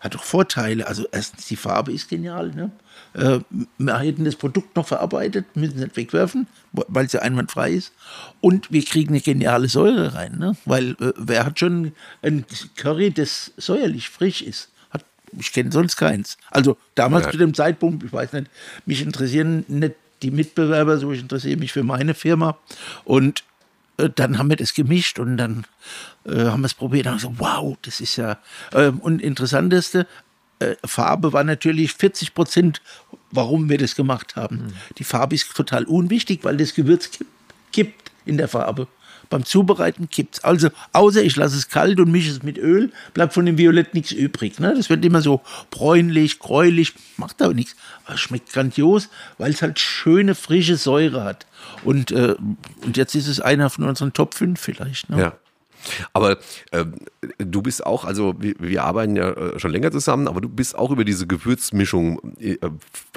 [0.02, 0.88] Hat doch Vorteile.
[0.88, 2.50] Also erstens, die Farbe ist genial.
[2.50, 2.72] Ne?
[3.14, 3.40] Äh,
[3.78, 7.94] wir hätten das Produkt noch verarbeitet, müssen es nicht wegwerfen, weil es ja einwandfrei ist.
[8.42, 10.58] Und wir kriegen eine geniale Säure rein, ne?
[10.66, 11.92] weil äh, wer hat schon
[12.24, 14.70] ein Curry, das säuerlich frisch ist?
[14.90, 15.06] Hat,
[15.38, 16.38] ich kenne sonst keins.
[16.50, 17.32] Also damals ja.
[17.32, 18.50] zu dem Zeitpunkt, ich weiß nicht,
[18.88, 22.58] mich interessieren nicht die Mitbewerber, so ich interessiere mich für meine Firma.
[23.06, 23.44] Und
[23.98, 25.66] dann haben wir das gemischt und dann
[26.26, 28.38] äh, haben wir es probiert und gesagt, wow, das ist ja.
[28.74, 30.08] Ähm, und interessanteste,
[30.60, 32.82] äh, Farbe war natürlich 40 Prozent,
[33.32, 34.58] warum wir das gemacht haben.
[34.58, 34.74] Mhm.
[34.98, 37.10] Die Farbe ist total unwichtig, weil das Gewürz
[37.74, 38.88] kippt in der Farbe.
[39.32, 40.44] Beim Zubereiten kippt es.
[40.44, 43.96] Also, außer ich lasse es kalt und mische es mit Öl, bleibt von dem Violett
[43.96, 44.60] nichts übrig.
[44.60, 44.74] Ne?
[44.76, 45.42] Das wird immer so
[45.72, 47.76] bräunlich, gräulich, macht aber nichts.
[48.06, 51.48] Aber schmeckt grandios, weil es halt schöne, frische Säure hat.
[51.84, 52.36] Und, äh,
[52.84, 55.10] und jetzt ist es einer von unseren Top 5 vielleicht.
[55.10, 55.20] Ne?
[55.20, 55.34] Ja.
[56.14, 56.38] Aber
[56.72, 56.86] äh,
[57.38, 60.78] du bist auch, also wir, wir, arbeiten ja äh, schon länger zusammen, aber du bist
[60.78, 62.58] auch über diese Gewürzmischung, äh,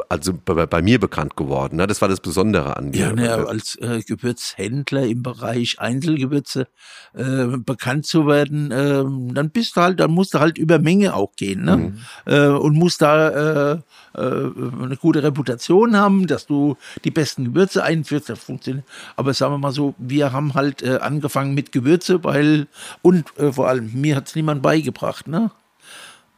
[0.08, 1.76] also bei, bei, mir bekannt geworden.
[1.76, 1.86] Ne?
[1.86, 3.06] Das war das Besondere an dir.
[3.06, 6.68] Ja, ne, als äh, Gewürzhändler im Bereich Einzelgewürze
[7.12, 11.36] bekannt zu werden, ähm, dann bist du halt, dann musst du halt über Menge auch
[11.36, 11.94] gehen ne?
[12.26, 12.56] Mhm.
[12.56, 13.82] Und musst da
[14.14, 18.28] eine gute Reputation haben, dass du die besten Gewürze einführst.
[18.28, 18.84] Das funktioniert.
[19.16, 22.53] Aber sagen wir mal so, wir haben halt angefangen mit Gewürze, weil
[23.02, 25.50] und äh, vor allem mir hat es niemand beigebracht, ne?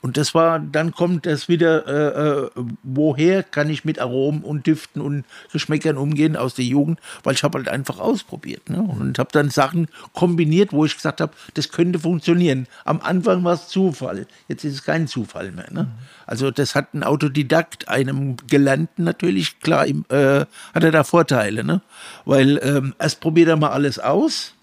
[0.07, 2.50] Und das war, dann kommt das wieder, äh, äh,
[2.85, 7.42] woher kann ich mit Aromen und Düften und Geschmäckern umgehen aus der Jugend, weil ich
[7.42, 8.83] habe halt einfach ausprobiert ne?
[8.83, 12.68] und habe dann Sachen kombiniert, wo ich gesagt habe, das könnte funktionieren.
[12.85, 15.72] Am Anfang war es Zufall, jetzt ist es kein Zufall mehr.
[15.72, 15.88] Ne?
[16.24, 21.81] Also das hat ein Autodidakt, einem Gelernten natürlich, klar, äh, hat er da Vorteile, ne?
[22.24, 24.56] weil ähm, erst probiert er mal alles aus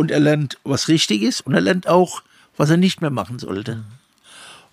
[0.00, 2.22] und er lernt, was richtig ist und er lernt auch,
[2.56, 3.76] was er nicht mehr machen sollte.
[3.76, 3.84] Mhm.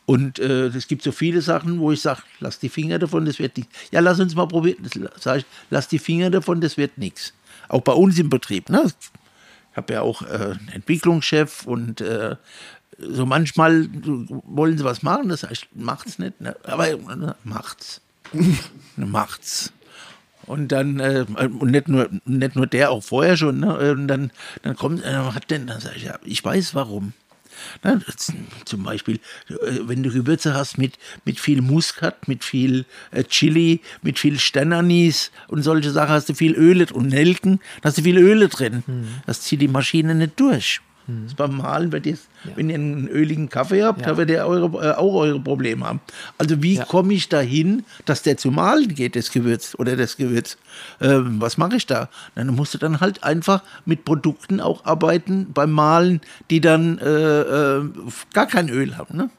[0.05, 3.37] Und äh, es gibt so viele Sachen, wo ich sage, lass die Finger davon, das
[3.37, 3.75] wird nichts.
[3.91, 4.77] Ja, lass uns mal probieren.
[4.81, 7.33] Das sage ich, lass die Finger davon, das wird nichts.
[7.67, 8.69] Auch bei uns im Betrieb.
[8.69, 8.85] Ne?
[8.85, 12.37] Ich habe ja auch äh, einen Entwicklungschef und äh,
[12.97, 13.89] so manchmal
[14.45, 16.55] wollen sie was machen, das heißt, macht's nicht, ne?
[16.63, 17.99] aber ne, macht's.
[18.95, 19.73] macht's.
[20.47, 23.91] Und dann, äh, und nicht nur, nicht nur der, auch vorher schon, ne?
[23.91, 24.31] Und dann,
[24.63, 27.13] dann kommt, äh, hat denn, dann sag ich, ja, ich weiß warum.
[27.83, 27.99] Na,
[28.65, 30.93] zum Beispiel, äh, wenn du Gewürze hast mit,
[31.25, 36.33] mit viel Muskat, mit viel äh, Chili, mit viel Sternanis und solche Sachen, hast du
[36.33, 38.83] viel Öle und Nelken, hast du viel Öle drin.
[38.87, 39.07] Mhm.
[39.25, 40.81] Das zieht die Maschine nicht durch.
[41.23, 42.51] Das beim Malen, wenn ihr, ja.
[42.55, 44.07] wenn ihr einen öligen Kaffee habt, ja.
[44.07, 46.01] da werdet ihr eure, äh, auch eure Probleme haben.
[46.37, 46.85] Also wie ja.
[46.85, 50.57] komme ich dahin, dass der zu malen geht, das Gewürz oder das Gewürz?
[50.99, 52.09] Ähm, was mache ich da?
[52.35, 57.41] Dann musst du dann halt einfach mit Produkten auch arbeiten beim Malen, die dann äh,
[57.41, 57.89] äh,
[58.33, 59.15] gar kein Öl haben.
[59.15, 59.29] Ne?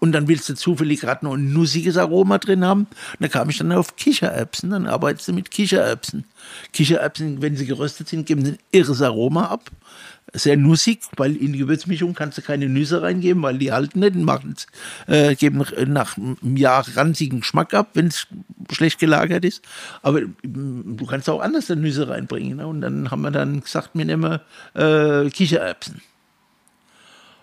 [0.00, 2.82] Und dann willst du zufällig gerade noch ein nussiges Aroma drin haben.
[2.82, 4.70] Und da kam ich dann auf Kichererbsen.
[4.70, 6.24] Dann arbeitest du mit Kichererbsen.
[6.72, 9.70] Kichererbsen, wenn sie geröstet sind, geben ein irres Aroma ab.
[10.34, 14.14] Sehr nussig, weil in die Gewürzmischung kannst du keine Nüsse reingeben, weil die halten nicht,
[14.14, 14.54] machen,
[15.06, 18.26] äh, geben nach einem Jahr ranzigen Geschmack ab, wenn es
[18.70, 19.62] schlecht gelagert ist.
[20.02, 22.58] Aber du kannst auch anders Nüsse reinbringen.
[22.58, 22.66] Ne?
[22.66, 24.38] Und dann haben wir dann gesagt, wir nehmen
[24.74, 26.02] äh, Kichererbsen.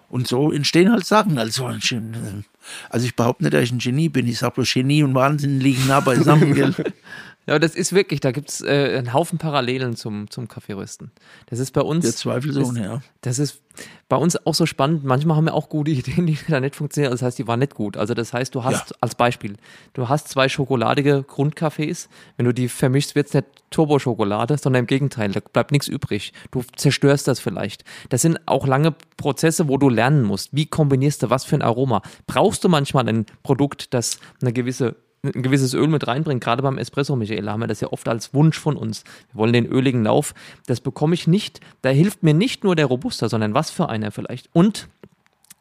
[0.07, 1.37] Und so entstehen halt Sachen.
[1.37, 4.27] Also, also ich behaupte nicht, dass ich ein Genie bin.
[4.27, 6.75] Ich sage bloß, Genie und Wahnsinn liegen nah beisammen.
[7.47, 11.11] Ja, das ist wirklich, da gibt es äh, einen Haufen Parallelen zum, zum Kaffeerösten.
[11.45, 12.03] Das ist bei uns.
[12.03, 13.01] Der Zweifelsohne, ja.
[13.21, 13.61] Das ist
[14.09, 15.03] bei uns auch so spannend.
[15.03, 17.11] Manchmal haben wir auch gute Ideen, die da nicht funktionieren.
[17.11, 17.97] Das heißt, die waren nicht gut.
[17.97, 18.95] Also, das heißt, du hast ja.
[18.99, 19.57] als Beispiel,
[19.93, 22.09] du hast zwei schokoladige Grundkaffees.
[22.37, 26.33] Wenn du die vermischst, wird es nicht Turboschokolade, sondern im Gegenteil, da bleibt nichts übrig.
[26.49, 27.83] Du zerstörst das vielleicht.
[28.09, 30.49] Das sind auch lange Prozesse, wo du lernen musst.
[30.51, 32.01] Wie kombinierst du was für ein Aroma?
[32.25, 34.95] Brauchst du manchmal ein Produkt, das eine gewisse
[35.33, 36.39] ein gewisses Öl mit reinbringen.
[36.39, 39.03] Gerade beim Espresso, Michael, haben wir das ja oft als Wunsch von uns.
[39.31, 40.33] Wir wollen den öligen Lauf.
[40.67, 41.59] Das bekomme ich nicht.
[41.81, 44.49] Da hilft mir nicht nur der Robuster, sondern was für einer vielleicht.
[44.53, 44.87] Und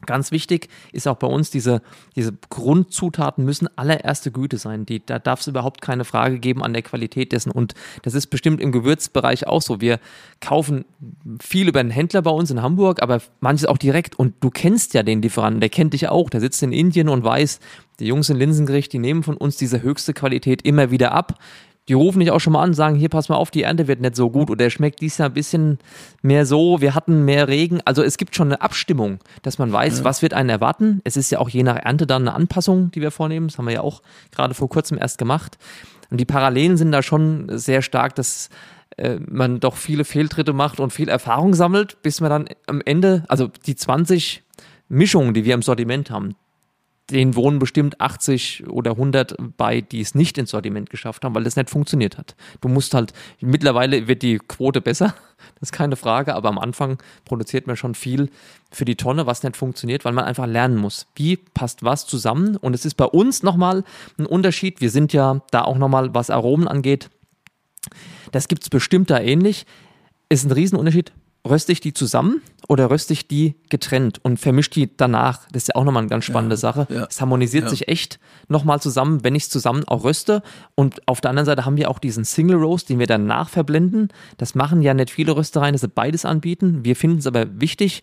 [0.07, 1.83] Ganz wichtig ist auch bei uns, diese,
[2.16, 4.87] diese Grundzutaten müssen allererste Güte sein.
[4.87, 7.50] Die, da darf es überhaupt keine Frage geben an der Qualität dessen.
[7.50, 9.81] Und das ist bestimmt im Gewürzbereich auch so.
[9.81, 9.98] Wir
[10.40, 10.85] kaufen
[11.40, 14.18] viel über einen Händler bei uns in Hamburg, aber manches auch direkt.
[14.18, 16.31] Und du kennst ja den Lieferanten, der kennt dich auch.
[16.31, 17.61] Der sitzt in Indien und weiß,
[18.00, 21.38] die Jungs in Linsengericht, die nehmen von uns diese höchste Qualität immer wieder ab
[21.88, 24.00] die rufen dich auch schon mal an, sagen, hier pass mal auf, die Ernte wird
[24.00, 25.78] nicht so gut oder schmeckt dies Jahr ein bisschen
[26.22, 27.80] mehr so, wir hatten mehr Regen.
[27.85, 30.04] Also es gibt schon eine Abstimmung, dass man weiß, ja.
[30.04, 31.00] was wird einen erwarten.
[31.04, 33.48] Es ist ja auch je nach Ernte dann eine Anpassung, die wir vornehmen.
[33.48, 35.59] Das haben wir ja auch gerade vor kurzem erst gemacht.
[36.11, 38.48] Und die Parallelen sind da schon sehr stark, dass
[38.96, 43.24] äh, man doch viele Fehltritte macht und viel Erfahrung sammelt, bis man dann am Ende,
[43.28, 44.42] also die 20
[44.88, 46.35] Mischungen, die wir im Sortiment haben,
[47.10, 51.44] den wohnen bestimmt 80 oder 100 bei, die es nicht ins Sortiment geschafft haben, weil
[51.44, 52.34] das nicht funktioniert hat.
[52.60, 55.14] Du musst halt, mittlerweile wird die Quote besser,
[55.60, 58.30] das ist keine Frage, aber am Anfang produziert man schon viel
[58.70, 62.56] für die Tonne, was nicht funktioniert, weil man einfach lernen muss, wie passt was zusammen.
[62.56, 63.84] Und es ist bei uns nochmal
[64.18, 64.80] ein Unterschied.
[64.80, 67.10] Wir sind ja da auch nochmal, was Aromen angeht,
[68.32, 69.66] das gibt es bestimmt da ähnlich.
[70.30, 71.12] Ist ein Riesenunterschied
[71.48, 75.46] röste ich die zusammen oder röste ich die getrennt und vermische die danach?
[75.52, 76.87] Das ist ja auch nochmal eine ganz spannende ja, Sache.
[76.90, 77.70] Ja, es harmonisiert ja.
[77.70, 80.42] sich echt nochmal zusammen, wenn ich es zusammen auch röste.
[80.74, 84.09] Und auf der anderen Seite haben wir auch diesen Single Roast, den wir danach verblenden.
[84.38, 86.85] Das machen ja nicht viele Röstereien, dass sie beides anbieten.
[86.85, 88.02] Wir finden es aber wichtig.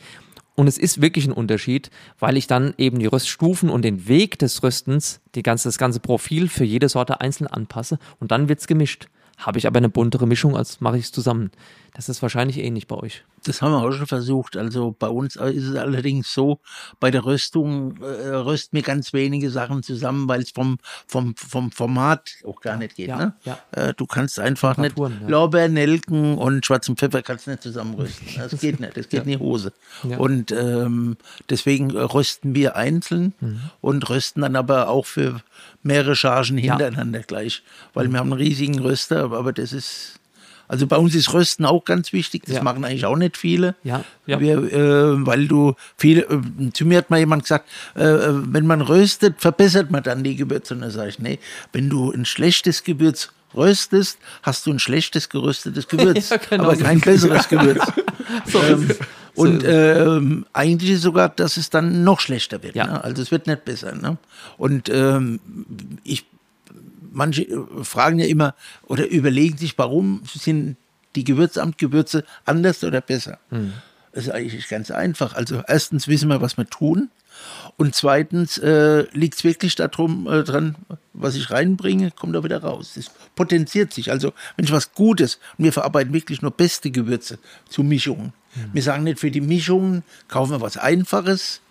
[0.54, 4.38] Und es ist wirklich ein Unterschied, weil ich dann eben die Röststufen und den Weg
[4.38, 8.60] des Röstens, die ganze, das ganze Profil für jede Sorte einzeln anpasse und dann wird
[8.60, 9.08] es gemischt.
[9.38, 11.52] Habe ich aber eine buntere Mischung, als mache ich es zusammen.
[11.94, 13.24] Das ist wahrscheinlich ähnlich bei euch.
[13.44, 14.56] Das haben wir auch schon versucht.
[14.56, 16.60] Also bei uns ist es allerdings so,
[17.00, 20.78] bei der Röstung äh, rösten wir ganz wenige Sachen zusammen, weil es vom,
[21.08, 23.10] vom, vom Format auch gar nicht geht.
[23.10, 23.34] Ja, ne?
[23.44, 23.60] ja.
[23.72, 25.10] Äh, du kannst einfach nicht ja.
[25.28, 28.28] Lorbeer, Nelken und schwarzen Pfeffer kannst nicht zusammenrösten.
[28.42, 29.74] Das geht nicht, das geht in die Hose.
[30.04, 31.18] Und ähm,
[31.50, 33.62] deswegen rösten wir einzeln mhm.
[33.82, 35.42] und rösten dann aber auch für
[35.84, 40.21] mehrere Chargen hintereinander gleich, weil wir haben einen riesigen Röster, aber das ist
[40.72, 42.44] also bei uns ist Rösten auch ganz wichtig.
[42.46, 42.64] Das ja.
[42.64, 43.76] machen eigentlich auch nicht viele.
[43.84, 44.06] Ja.
[44.26, 44.40] ja.
[44.40, 48.66] Wir, äh, weil du viele, äh, zu mir hat mal jemand gesagt, äh, äh, wenn
[48.66, 50.74] man röstet, verbessert man dann die Gewürze.
[50.74, 51.40] Und da sage ich, nee,
[51.74, 56.78] wenn du ein schlechtes Gewürz röstest, hast du ein schlechtes geröstetes Gewürz, ja, genau aber
[56.78, 57.86] kein besseres Gewürz.
[58.46, 58.92] so ähm,
[59.36, 62.76] und ähm, eigentlich sogar, dass es dann noch schlechter wird.
[62.76, 62.88] Ja.
[62.88, 63.04] Ne?
[63.04, 63.94] Also es wird nicht besser.
[63.94, 64.18] Ne?
[64.58, 65.42] Und ähm,
[66.06, 66.26] ich
[67.12, 70.78] manche äh, fragen ja immer oder überlegen sich, warum sind
[71.16, 73.40] die Gewürzamtgewürze anders oder besser?
[73.50, 73.74] Mhm.
[74.14, 75.36] Das ist eigentlich ganz einfach.
[75.36, 77.10] Also erstens wissen wir, was wir tun.
[77.78, 80.76] Und zweitens äh, liegt es wirklich darum, äh, dran,
[81.14, 82.98] was ich reinbringe, kommt auch wieder raus.
[82.98, 84.12] Es potenziert sich.
[84.12, 88.34] Also wenn ich was Gutes, und wir verarbeiten wirklich nur beste Gewürze zu Mischungen.
[88.56, 88.70] Mhm.
[88.74, 91.62] Wir sagen nicht, für die Mischungen kaufen wir was Einfaches,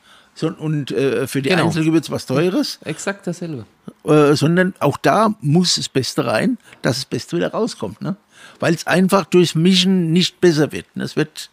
[0.40, 1.66] so, und äh, für die genau.
[1.66, 2.78] Einzelgewürze was Teures.
[2.86, 3.66] Exakt dasselbe.
[4.04, 8.00] Äh, sondern auch da muss das Beste rein, dass das Beste wieder rauskommt.
[8.00, 8.16] Ne?
[8.58, 10.86] Weil es einfach durchs Mischen nicht besser wird.
[10.94, 11.50] Es wird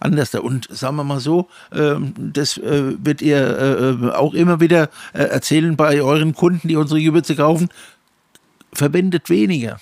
[0.00, 0.34] anders.
[0.34, 5.24] Und sagen wir mal so, äh, das äh, wird ihr äh, auch immer wieder äh,
[5.24, 7.68] erzählen bei euren Kunden, die unsere Gewürze kaufen,
[8.72, 9.78] verwendet weniger.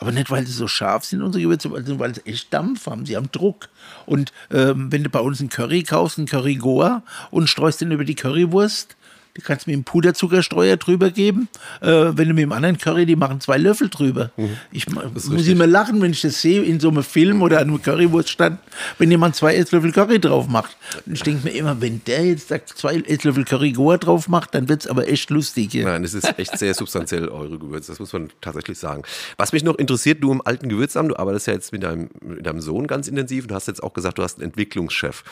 [0.00, 3.04] Aber nicht, weil sie so scharf sind, unsere Gewürze, sondern weil sie echt Dampf haben.
[3.04, 3.68] Sie haben Druck.
[4.06, 7.92] Und ähm, wenn du bei uns einen Curry kaufst, einen Curry Goa und streust den
[7.92, 8.96] über die Currywurst,
[9.34, 11.48] Du kannst mir einen Puderzuckerstreuer drüber geben.
[11.80, 14.32] Äh, wenn du mit dem anderen Curry, die machen zwei Löffel drüber.
[14.36, 14.56] Mhm.
[14.72, 15.48] Ich muss richtig.
[15.48, 18.58] immer lachen, wenn ich das sehe in so einem Film oder einem Currywurststand,
[18.98, 20.76] wenn jemand zwei Esslöffel Curry drauf macht.
[21.06, 24.54] Und ich denke mir immer, wenn der jetzt da zwei Esslöffel Curry Goa drauf macht,
[24.54, 25.74] dann wird es aber echt lustig.
[25.74, 25.84] Ja.
[25.84, 27.92] Nein, es ist echt sehr substanziell, eure Gewürze.
[27.92, 29.02] Das muss man tatsächlich sagen.
[29.36, 32.46] Was mich noch interessiert, du im alten Gewürzamt, du arbeitest ja jetzt mit deinem, mit
[32.46, 35.22] deinem Sohn ganz intensiv und du hast jetzt auch gesagt, du hast einen Entwicklungschef.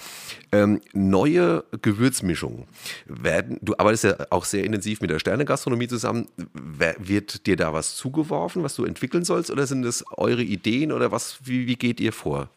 [0.52, 2.64] Ähm, neue Gewürzmischungen
[3.06, 6.29] werden, du arbeitest arbeitest ja auch sehr intensiv mit der Sternegastronomie zusammen.
[6.53, 11.11] Wird dir da was zugeworfen, was du entwickeln sollst, oder sind das eure Ideen oder
[11.11, 11.38] was?
[11.44, 12.51] Wie, wie geht ihr vor?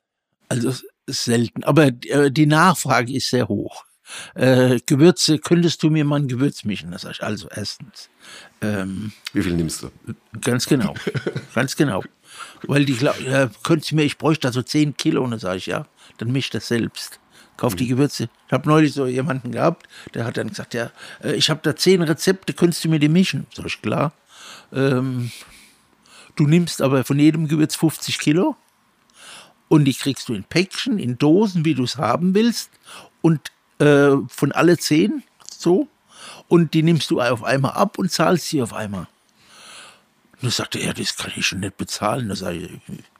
[0.49, 0.73] Also
[1.07, 3.85] selten, aber äh, die Nachfrage ist sehr hoch.
[4.35, 6.91] Äh, Gewürze, könntest du mir mal ein Gewürz mischen?
[6.91, 8.09] Das ich also erstens.
[8.61, 9.91] Ähm, Wie viel nimmst du?
[10.41, 10.95] Ganz genau,
[11.55, 12.03] ganz genau.
[12.63, 15.57] Weil die, äh, könntest du mir, ich bräuchte da so 10 Kilo, und dann sage
[15.57, 17.20] ich, ja, dann misch das selbst
[17.61, 18.27] kauf die Gewürze.
[18.47, 20.89] Ich habe neulich so jemanden gehabt, der hat dann gesagt, ja,
[21.23, 23.45] äh, ich habe da zehn Rezepte, könntest du mir die mischen?
[23.53, 24.13] Sag ich, klar.
[24.73, 25.31] Ähm,
[26.35, 28.55] du nimmst aber von jedem Gewürz 50 Kilo
[29.67, 32.71] und die kriegst du in Päckchen, in Dosen, wie du es haben willst
[33.21, 35.21] und äh, von alle zehn
[35.55, 35.87] so
[36.47, 39.07] und die nimmst du auf einmal ab und zahlst sie auf einmal.
[40.31, 42.27] Und dann sagte er, das kann ich schon nicht bezahlen.
[42.27, 42.71] Da sage ich,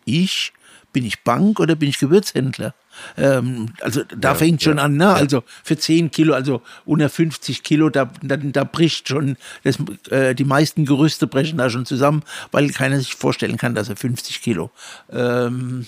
[0.05, 0.53] ich?
[0.93, 2.73] Bin ich Bank oder bin ich Gewürzhändler?
[3.17, 5.05] Ähm, also da ja, fängt schon ja, an, ne?
[5.05, 5.13] Ja.
[5.13, 9.77] Also für 10 Kilo, also unter 50 Kilo, da, da, da bricht schon, das,
[10.09, 13.95] äh, die meisten Gerüste brechen da schon zusammen, weil keiner sich vorstellen kann, dass er
[13.95, 14.71] 50 Kilo.
[15.11, 15.85] Ähm,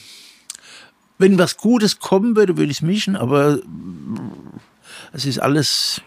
[1.17, 3.59] wenn was Gutes kommen würde, würde ich es mischen, aber
[5.11, 6.01] es ist alles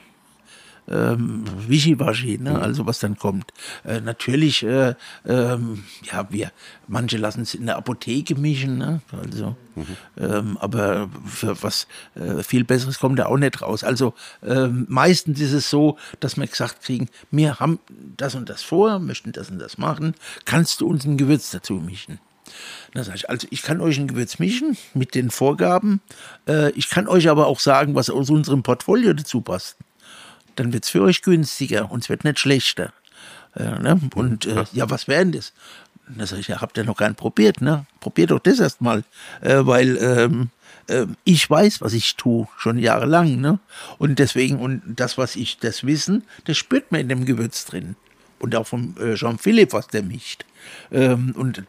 [0.88, 2.50] ähm, Wischiwaschi, ne?
[2.50, 2.56] Mhm.
[2.56, 3.52] also was dann kommt.
[3.84, 4.94] Äh, natürlich, äh,
[5.26, 6.52] ähm, ja, wir,
[6.86, 9.00] manche lassen es in der Apotheke mischen, ne?
[9.12, 9.86] also, mhm.
[10.18, 13.84] ähm, aber für was äh, viel Besseres kommt da auch nicht raus.
[13.84, 17.78] Also ähm, meistens ist es so, dass wir gesagt kriegen, wir haben
[18.16, 21.74] das und das vor, möchten das und das machen, kannst du uns ein Gewürz dazu
[21.74, 22.18] mischen?
[22.94, 26.00] Da sage ich, also ich kann euch ein Gewürz mischen mit den Vorgaben.
[26.48, 29.76] Äh, ich kann euch aber auch sagen, was aus unserem Portfolio dazu passt
[30.56, 32.92] dann wird es für euch günstiger und es wird nicht schlechter.
[33.54, 34.00] Äh, ne?
[34.14, 35.52] Und äh, ja, was wäre denn das?
[36.08, 37.86] Da sage ich, ja, habt ihr noch gar nicht probiert, ne?
[38.00, 39.02] Probiert doch das erstmal,
[39.40, 40.50] äh, weil ähm,
[40.88, 43.58] äh, ich weiß, was ich tue, schon jahrelang, ne?
[43.98, 47.96] Und deswegen, und das, was ich, das Wissen, das spürt man in dem Gewürz drin.
[48.38, 50.44] Und auch vom äh, Jean-Philippe, was der mischt.
[50.92, 51.64] Ähm, und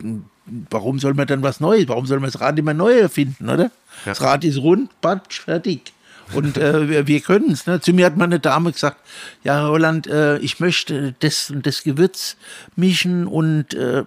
[0.69, 1.87] warum soll man dann was Neues?
[1.87, 3.63] Warum soll man das Rad immer neu erfinden, oder?
[3.63, 3.71] Ja.
[4.05, 5.93] Das Rad ist rund, patsch, fertig.
[6.33, 7.65] Und äh, wir, wir können es.
[7.65, 7.79] Ne?
[7.79, 8.97] Zu mir hat mal eine Dame gesagt,
[9.43, 12.35] ja, Roland, äh, ich möchte das und das Gewürz
[12.75, 14.03] mischen und äh,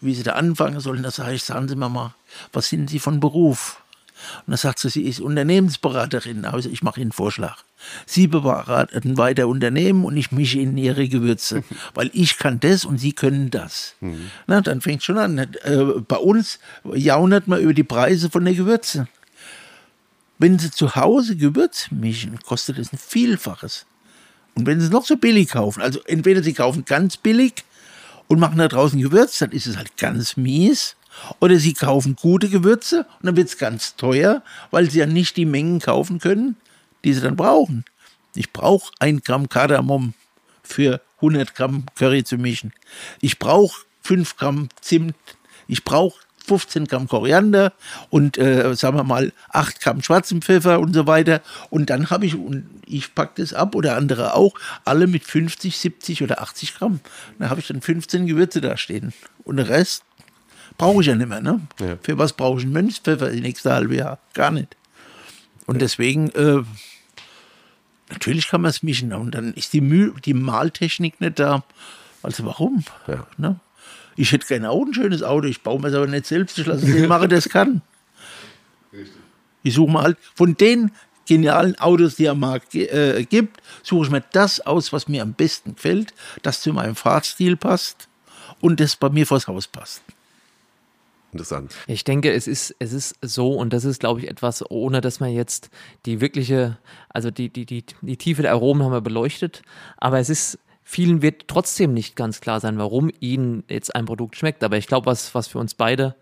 [0.00, 2.14] wie sie da anfangen sollen, da sage ich, sagen Sie mir mal,
[2.52, 3.82] was sind Sie von Beruf?
[4.46, 6.44] Und da sagt sie, sie ist Unternehmensberaterin.
[6.44, 7.58] Also ich mache Ihnen einen Vorschlag.
[8.06, 11.64] Sie beraten weiter Unternehmen und ich mische Ihnen Ihre Gewürze.
[11.94, 13.94] Weil ich kann das und Sie können das.
[14.00, 14.30] Mhm.
[14.46, 15.38] Na, dann fängt schon an.
[15.38, 15.48] Äh,
[16.06, 16.60] bei uns
[16.94, 19.08] jaunert man über die Preise von der Gewürze.
[20.42, 23.86] Wenn Sie zu Hause Gewürz mischen, kostet es ein Vielfaches.
[24.56, 27.62] Und wenn Sie es noch so billig kaufen, also entweder Sie kaufen ganz billig
[28.26, 30.96] und machen da draußen Gewürz, dann ist es halt ganz mies.
[31.38, 35.36] Oder Sie kaufen gute Gewürze und dann wird es ganz teuer, weil Sie ja nicht
[35.36, 36.56] die Mengen kaufen können,
[37.04, 37.84] die Sie dann brauchen.
[38.34, 40.12] Ich brauche ein Gramm Kardamom
[40.64, 42.72] für 100 Gramm Curry zu mischen.
[43.20, 45.14] Ich brauche 5 Gramm Zimt.
[45.68, 47.72] Ich brauche 15 Gramm Koriander
[48.10, 51.40] und äh, sagen wir mal 8 Gramm schwarzen Pfeffer und so weiter.
[51.70, 55.76] Und dann habe ich, und ich packe das ab oder andere auch, alle mit 50,
[55.76, 57.00] 70 oder 80 Gramm.
[57.38, 59.12] Dann habe ich dann 15 Gewürze da stehen.
[59.44, 60.04] Und den Rest
[60.78, 61.40] brauche ich ja nicht mehr.
[61.40, 61.60] Ne?
[61.80, 61.96] Ja.
[62.02, 64.18] Für was brauche ich einen Mönchspfeffer das nächste halbe Jahr?
[64.34, 64.76] Gar nicht.
[65.66, 66.62] Und deswegen, äh,
[68.10, 69.12] natürlich kann man es mischen.
[69.12, 71.62] Und dann ist die, Mühl, die Maltechnik nicht da.
[72.22, 72.84] Also warum?
[73.06, 73.26] Ja.
[73.36, 73.58] Ne?
[74.16, 76.66] Ich hätte gerne auch ein schönes Auto, ich baue mir es aber nicht selbst, ich
[76.66, 77.82] lasse den machen, der es kann.
[78.92, 79.16] Richtig.
[79.62, 80.90] Ich suche mal halt von den
[81.26, 85.22] genialen Autos, die er am Markt äh, gibt, suche ich mir das aus, was mir
[85.22, 88.08] am besten gefällt, das zu meinem Fahrstil passt
[88.60, 90.02] und das bei mir vors Haus passt.
[91.32, 91.72] Interessant.
[91.86, 95.18] Ich denke, es ist, es ist so, und das ist, glaube ich, etwas, ohne dass
[95.18, 95.70] man jetzt
[96.04, 96.76] die wirkliche,
[97.08, 99.62] also die, die, die, die Tiefe der Aromen haben wir beleuchtet,
[99.96, 104.36] aber es ist vielen wird trotzdem nicht ganz klar sein, warum ihnen jetzt ein Produkt
[104.36, 104.64] schmeckt.
[104.64, 106.14] Aber ich glaube, was, was für uns beide,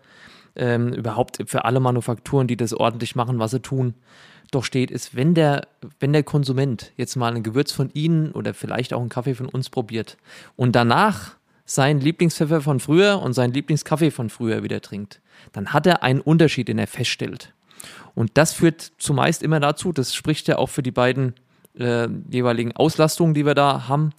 [0.55, 3.95] ähm, überhaupt für alle Manufakturen, die das ordentlich machen, was sie tun,
[4.51, 5.67] doch steht, ist, wenn der,
[5.99, 9.47] wenn der Konsument jetzt mal ein Gewürz von Ihnen oder vielleicht auch einen Kaffee von
[9.47, 10.17] uns probiert
[10.57, 15.21] und danach seinen Lieblingspfeffer von früher und seinen Lieblingskaffee von früher wieder trinkt,
[15.53, 17.53] dann hat er einen Unterschied, den er feststellt.
[18.13, 21.33] Und das führt zumeist immer dazu, das spricht ja auch für die beiden
[21.77, 24.11] äh, jeweiligen Auslastungen, die wir da haben,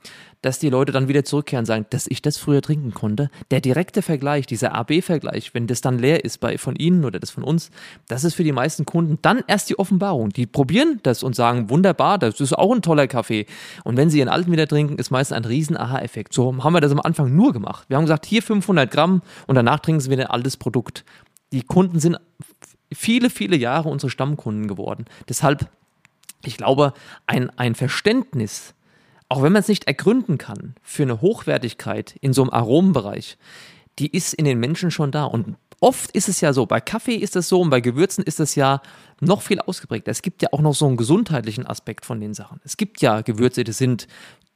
[0.43, 3.31] dass die Leute dann wieder zurückkehren und sagen, dass ich das früher trinken konnte.
[3.51, 7.31] Der direkte Vergleich, dieser AB-Vergleich, wenn das dann leer ist bei von Ihnen oder das
[7.31, 7.71] von uns,
[8.09, 10.31] das ist für die meisten Kunden dann erst die Offenbarung.
[10.31, 13.47] Die probieren das und sagen, wunderbar, das ist auch ein toller Kaffee.
[13.85, 16.35] Und wenn sie ihren alten wieder trinken, ist meistens ein riesen Aha-Effekt.
[16.35, 17.89] So haben wir das am Anfang nur gemacht.
[17.89, 21.05] Wir haben gesagt, hier 500 Gramm und danach trinken sie wieder ein altes Produkt.
[21.53, 22.19] Die Kunden sind
[22.93, 25.07] viele, viele Jahre unsere Stammkunden geworden.
[25.29, 25.69] Deshalb,
[26.45, 26.93] ich glaube,
[27.27, 28.75] ein, ein Verständnis,
[29.33, 33.39] auch wenn man es nicht ergründen kann, für eine Hochwertigkeit in so einem Aromenbereich,
[33.99, 35.25] die ist in den Menschen schon da.
[35.25, 38.41] Und oft ist es ja so, bei Kaffee ist es so und bei Gewürzen ist
[38.41, 38.83] es ja
[39.21, 40.11] noch viel ausgeprägter.
[40.11, 42.61] Es gibt ja auch noch so einen gesundheitlichen Aspekt von den Sachen.
[42.63, 44.07] Es gibt ja Gewürze, die sind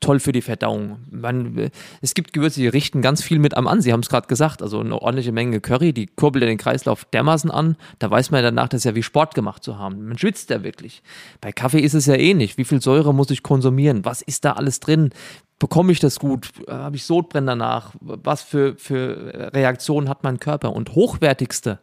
[0.00, 0.98] toll für die Verdauung.
[1.10, 1.70] Man,
[2.02, 3.80] es gibt Gewürze, die richten ganz viel mit am an.
[3.80, 7.50] Sie haben es gerade gesagt, also eine ordentliche Menge Curry, die kurbelt den Kreislauf dermaßen
[7.50, 7.76] an.
[7.98, 10.06] Da weiß man danach, das ist ja wie Sport gemacht zu haben.
[10.06, 11.02] Man schwitzt ja wirklich.
[11.40, 12.58] Bei Kaffee ist es ja ähnlich.
[12.58, 14.04] Wie viel Säure muss ich konsumieren?
[14.04, 15.10] Was ist da alles drin?
[15.58, 16.50] Bekomme ich das gut?
[16.68, 17.94] Habe ich Sodbrennen danach?
[18.00, 20.72] Was für, für Reaktionen hat mein Körper?
[20.74, 21.78] Und hochwertigste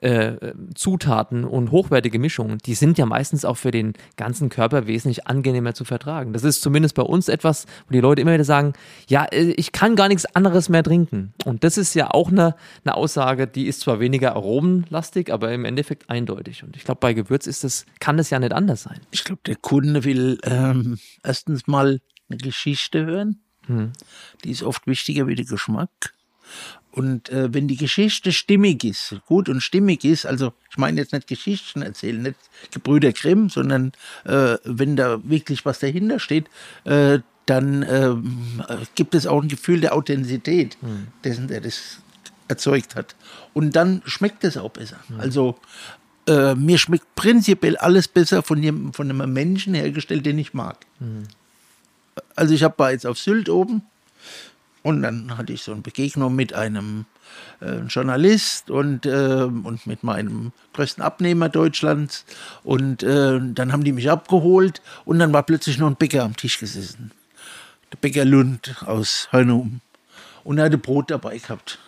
[0.00, 5.26] äh, Zutaten und hochwertige Mischungen, die sind ja meistens auch für den ganzen Körper wesentlich
[5.26, 6.32] angenehmer zu vertragen.
[6.32, 8.72] Das ist zumindest bei uns etwas, wo die Leute immer wieder sagen,
[9.08, 11.32] ja, äh, ich kann gar nichts anderes mehr trinken.
[11.44, 15.64] Und das ist ja auch eine, eine Aussage, die ist zwar weniger aromenlastig, aber im
[15.64, 16.62] Endeffekt eindeutig.
[16.64, 19.00] Und ich glaube, bei Gewürz ist das, kann das ja nicht anders sein.
[19.10, 23.40] Ich glaube, der Kunde will ähm, erstens mal eine Geschichte hören.
[23.66, 23.92] Hm.
[24.44, 26.14] Die ist oft wichtiger wie der Geschmack.
[26.98, 31.12] Und äh, wenn die Geschichte stimmig ist, gut und stimmig ist, also ich meine jetzt
[31.12, 32.34] nicht Geschichten erzählen, nicht
[32.72, 33.92] Gebrüder Grimm, sondern
[34.24, 36.46] äh, wenn da wirklich was dahinter steht,
[36.86, 38.64] äh, dann ähm,
[38.96, 41.06] gibt es auch ein Gefühl der Authentizität mhm.
[41.22, 41.98] dessen, der das
[42.48, 43.14] erzeugt hat.
[43.54, 44.98] Und dann schmeckt es auch besser.
[45.08, 45.20] Mhm.
[45.20, 45.56] Also
[46.26, 50.78] äh, mir schmeckt prinzipiell alles besser von, dem, von einem Menschen hergestellt, den ich mag.
[50.98, 51.28] Mhm.
[52.34, 53.82] Also ich habe jetzt auf Sylt oben
[54.88, 57.04] und dann hatte ich so eine Begegnung mit einem
[57.60, 62.24] äh, Journalist und, äh, und mit meinem größten Abnehmer Deutschlands.
[62.64, 66.34] Und äh, dann haben die mich abgeholt und dann war plötzlich noch ein Bäcker am
[66.34, 67.12] Tisch gesessen.
[67.92, 69.82] Der Bäcker Lund aus Hörnum.
[70.42, 71.78] Und er hatte Brot dabei gehabt.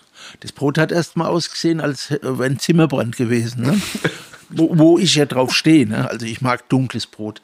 [0.41, 3.63] Das Brot hat erst mal ausgesehen, als wäre ein Zimmerbrand gewesen.
[3.63, 3.81] Ne?
[4.51, 5.87] wo, wo ich ja drauf stehe.
[5.87, 6.07] Ne?
[6.11, 7.41] Also ich mag dunkles Brot.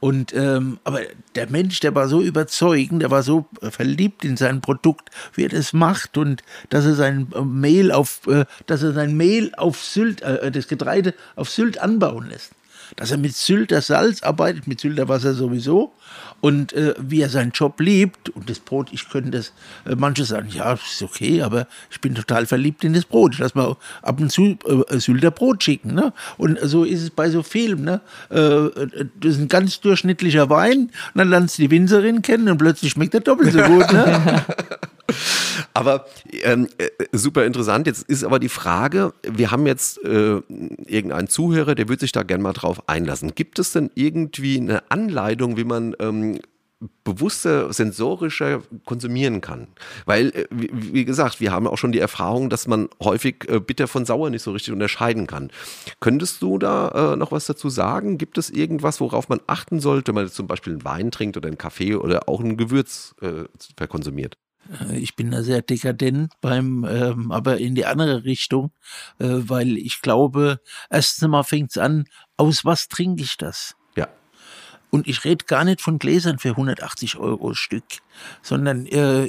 [0.00, 1.00] Und ähm, aber
[1.34, 5.48] der Mensch, der war so überzeugend, der war so verliebt in sein Produkt, wie er
[5.48, 9.82] das macht und dass er sein äh, Mehl auf, äh, dass er sein Mehl auf
[9.82, 12.52] Sylt, äh, das Getreide auf Sylt anbauen lässt
[12.98, 15.92] dass er mit Sylter Salz arbeitet, mit Sylter Wasser sowieso
[16.40, 19.52] und äh, wie er seinen Job liebt und das Brot, ich könnte das,
[19.86, 23.34] äh, manche sagen, ja, ist okay, aber ich bin total verliebt in das Brot.
[23.34, 25.94] Ich lass mal ab und zu äh, Sylter Brot schicken.
[25.94, 26.12] Ne?
[26.36, 27.84] Und so ist es bei so Filmen.
[27.84, 28.00] Ne?
[28.30, 32.48] Äh, äh, das ist ein ganz durchschnittlicher Wein und dann lernst du die Winzerin kennen
[32.48, 33.92] und plötzlich schmeckt er doppelt so gut.
[33.92, 34.44] Ne?
[35.74, 36.06] Aber
[36.42, 37.86] ähm, äh, super interessant.
[37.86, 40.40] Jetzt ist aber die Frage, wir haben jetzt äh,
[40.86, 43.34] irgendeinen Zuhörer, der würde sich da gerne mal drauf einlassen.
[43.34, 46.40] Gibt es denn irgendwie eine Anleitung, wie man ähm,
[47.02, 49.66] bewusster, sensorischer konsumieren kann.
[50.04, 53.88] Weil, äh, wie gesagt, wir haben auch schon die Erfahrung, dass man häufig äh, bitter
[53.88, 55.50] von sauer nicht so richtig unterscheiden kann.
[55.98, 58.18] Könntest du da noch was dazu sagen?
[58.18, 61.48] Gibt es irgendwas, worauf man achten sollte, wenn man zum Beispiel einen Wein trinkt oder
[61.48, 63.44] einen Kaffee oder auch ein Gewürz äh,
[63.76, 64.36] verkonsumiert?
[64.68, 68.70] Äh, ich bin da sehr dekadent beim, ähm, aber in die andere Richtung,
[69.18, 70.60] äh, weil ich glaube,
[70.90, 72.04] erstens mal fängt es an,
[72.36, 73.76] aus was trinke ich das?
[73.96, 74.08] Ja.
[74.90, 77.84] Und ich rede gar nicht von Gläsern für 180 Euro Stück,
[78.42, 79.28] sondern äh,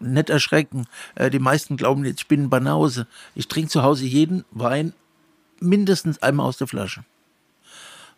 [0.00, 0.86] nicht erschrecken.
[1.14, 3.06] Äh, die meisten glauben jetzt, ich bin Banause.
[3.34, 4.92] Ich trinke zu Hause jeden Wein
[5.60, 7.04] mindestens einmal aus der Flasche.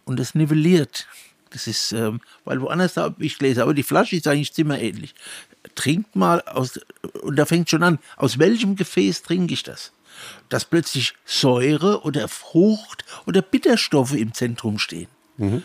[0.05, 1.07] Und das nivelliert.
[1.55, 5.15] Das ist, ähm, weil woanders habe ich Gläser, aber die Flasche ist eigentlich ziemlich ähnlich
[5.75, 6.81] trinkt mal aus,
[7.23, 9.93] und da fängt schon an, aus welchem Gefäß trinke ich das?
[10.49, 15.09] Dass plötzlich Säure oder Frucht oder Bitterstoffe im Zentrum stehen.
[15.37, 15.63] Mhm.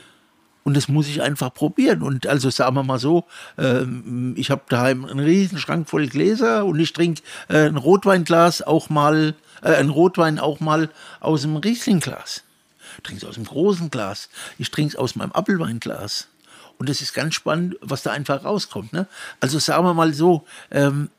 [0.63, 2.01] Und das muss ich einfach probieren.
[2.01, 3.25] Und also sagen wir mal so,
[3.57, 8.61] ähm, ich habe daheim einen riesen Schrank voll Gläser und ich trinke äh, ein Rotweinglas
[8.61, 12.43] auch mal, äh, ein Rotwein auch mal aus dem Rieslingglas.
[13.01, 14.29] Trinke es aus dem großen Glas.
[14.57, 16.27] Ich trinke es aus meinem Apfelweinglas.
[16.77, 18.93] Und das ist ganz spannend, was da einfach rauskommt.
[18.93, 19.07] Ne?
[19.41, 21.09] Also sagen wir mal so, ähm,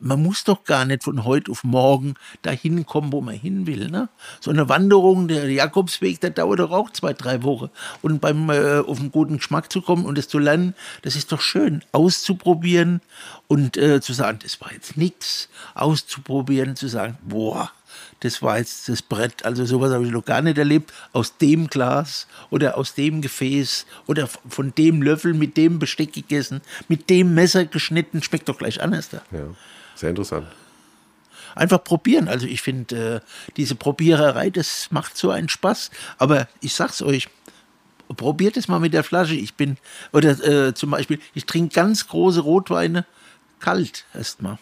[0.00, 3.90] man muss doch gar nicht von heute auf morgen dahin kommen, wo man hin will.
[3.90, 4.08] Ne?
[4.40, 7.70] So eine Wanderung, der Jakobsweg, der dauert doch auch zwei, drei Wochen.
[8.02, 11.32] Und beim äh, auf einen guten Geschmack zu kommen und es zu lernen, das ist
[11.32, 13.00] doch schön, auszuprobieren
[13.48, 17.72] und äh, zu sagen, das war jetzt nichts, auszuprobieren, zu sagen, boah,
[18.20, 19.44] das war jetzt das Brett.
[19.44, 20.92] Also sowas habe ich noch gar nicht erlebt.
[21.12, 26.60] Aus dem Glas oder aus dem Gefäß oder von dem Löffel mit dem Besteck gegessen,
[26.88, 29.22] mit dem Messer geschnitten, schmeckt doch gleich anders da.
[29.30, 29.44] Ja,
[29.94, 30.48] sehr interessant.
[31.54, 32.28] Einfach probieren.
[32.28, 35.90] Also ich finde, äh, diese Probiererei, das macht so einen Spaß.
[36.18, 37.28] Aber ich sag's euch,
[38.16, 39.34] probiert es mal mit der Flasche.
[39.34, 39.76] Ich bin,
[40.12, 43.04] oder äh, zum Beispiel, ich trinke ganz große Rotweine
[43.60, 44.58] kalt erstmal.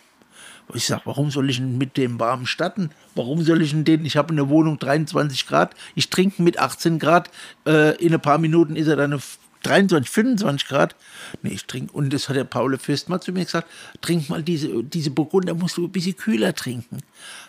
[0.75, 2.91] Ich sage, warum soll ich denn mit dem warmen starten?
[3.14, 4.05] Warum soll ich denn den?
[4.05, 7.31] Ich habe in der Wohnung 23 Grad, ich trinke mit 18 Grad,
[7.67, 9.21] äh, in ein paar Minuten ist er dann
[9.67, 10.97] 23, 25 Grad.
[11.43, 13.69] Nee, ich trinke, und das hat der Paul Fürst mal zu mir gesagt,
[14.01, 16.99] trink mal diese, diese Burgunder, musst du ein bisschen kühler trinken.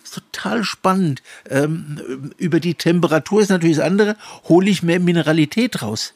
[0.02, 1.22] Das ist total spannend.
[1.50, 4.16] Ähm, über die Temperatur ist natürlich das andere,
[4.46, 6.14] hole ich mehr Mineralität raus.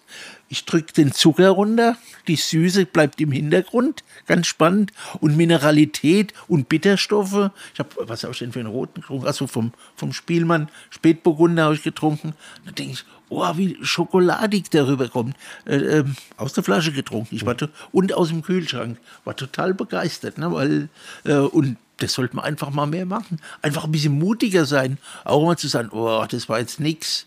[0.50, 1.96] Ich drücke den Zucker runter,
[2.28, 4.92] die Süße bleibt im Hintergrund, ganz spannend.
[5.22, 7.52] Und Mineralität und Bitterstoffe.
[7.74, 9.28] Ich habe, was habe ich denn für einen roten getrunken?
[9.28, 12.34] Also vom, vom Spielmann, Spätburgunder habe ich getrunken.
[12.66, 15.36] Da denke ich, oh, wie schokoladig darüber kommt.
[15.66, 16.04] Äh, äh,
[16.38, 17.36] aus der Flasche getrunken.
[17.36, 17.56] Ich war
[17.92, 18.98] und aus dem Kühlschrank.
[19.24, 20.52] War total begeistert, ne?
[20.52, 20.90] weil,
[21.24, 23.40] äh, und das sollte man einfach mal mehr machen.
[23.62, 24.98] Einfach ein bisschen mutiger sein.
[25.24, 27.26] Auch mal zu sagen, oh, das war jetzt nichts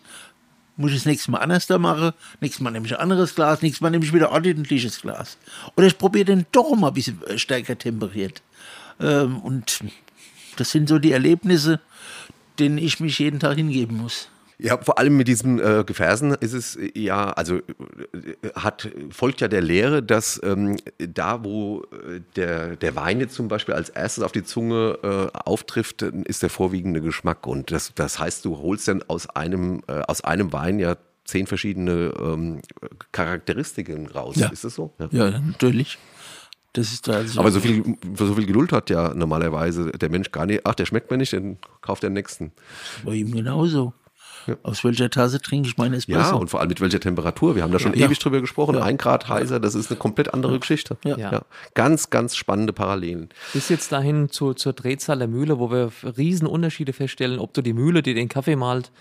[0.77, 2.11] muss ich das nächste Mal anders da machen.
[2.41, 5.37] Nächstes Mal nehme ich ein anderes Glas, nächstes Mal nehme ich wieder ordentliches Glas.
[5.77, 8.41] Oder ich probiere den doch mal ein bisschen äh, stärker temperiert.
[8.99, 9.79] Ähm, und
[10.57, 11.79] das sind so die Erlebnisse,
[12.59, 14.27] denen ich mich jeden Tag hingeben muss.
[14.57, 17.61] Ja, vor allem mit diesen äh, Gefäßen ist es äh, ja, also äh,
[18.55, 23.47] hat, folgt ja der Lehre, dass ähm, da, wo äh, der, der Wein jetzt zum
[23.47, 27.47] Beispiel als erstes auf die Zunge äh, auftrifft, ist der vorwiegende Geschmack.
[27.47, 30.95] Und das, das heißt, du holst dann aus einem, äh, aus einem Wein ja
[31.25, 32.61] zehn verschiedene ähm,
[33.11, 34.35] Charakteristiken raus.
[34.37, 34.49] Ja.
[34.49, 34.93] Ist das so?
[34.99, 35.97] Ja, ja natürlich.
[36.73, 40.45] Das ist also Aber so viel, so viel Geduld hat ja normalerweise der Mensch gar
[40.45, 40.61] nicht.
[40.65, 42.51] Ach, der schmeckt mir nicht, dann kauft der nächsten.
[43.05, 43.93] Bei ihm genauso.
[44.47, 44.55] Ja.
[44.63, 46.19] Aus welcher Tasse trinke ich meine Espresso?
[46.19, 47.55] Ja, und vor allem mit welcher Temperatur.
[47.55, 48.05] Wir haben da schon Ja.
[48.05, 48.75] ewig drüber gesprochen.
[48.75, 48.83] Ja.
[48.83, 50.97] Ein Grad heißer, das ist eine komplett andere Geschichte.
[51.03, 51.17] Ja.
[51.17, 51.41] Ja.
[51.73, 53.29] Ganz, ganz spannende Parallelen.
[53.53, 57.61] Bis jetzt dahin zu, zur Drehzahl der Mühle, wo wir riesen Unterschiede feststellen, ob du
[57.61, 58.91] die Mühle, die den Kaffee malt,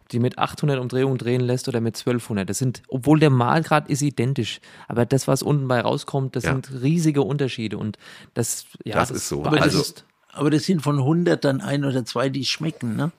[0.00, 2.48] ob die mit 800 Umdrehungen drehen lässt oder mit 1200.
[2.48, 6.52] Das sind, obwohl der Mahlgrad ist identisch, aber das, was unten bei rauskommt, das Ja.
[6.52, 7.98] sind riesige Unterschiede und
[8.34, 9.44] das, ja, Das ist so.
[9.44, 12.96] Aber das, Also- ist, aber das sind von 100 dann ein oder zwei, die schmecken.
[12.96, 13.12] Ne?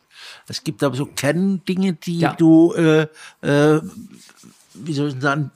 [0.47, 2.33] Es gibt aber so Kerndinge, die Ja.
[2.33, 3.07] du, äh,
[3.41, 3.81] äh,
[4.73, 5.51] wie soll ich sagen,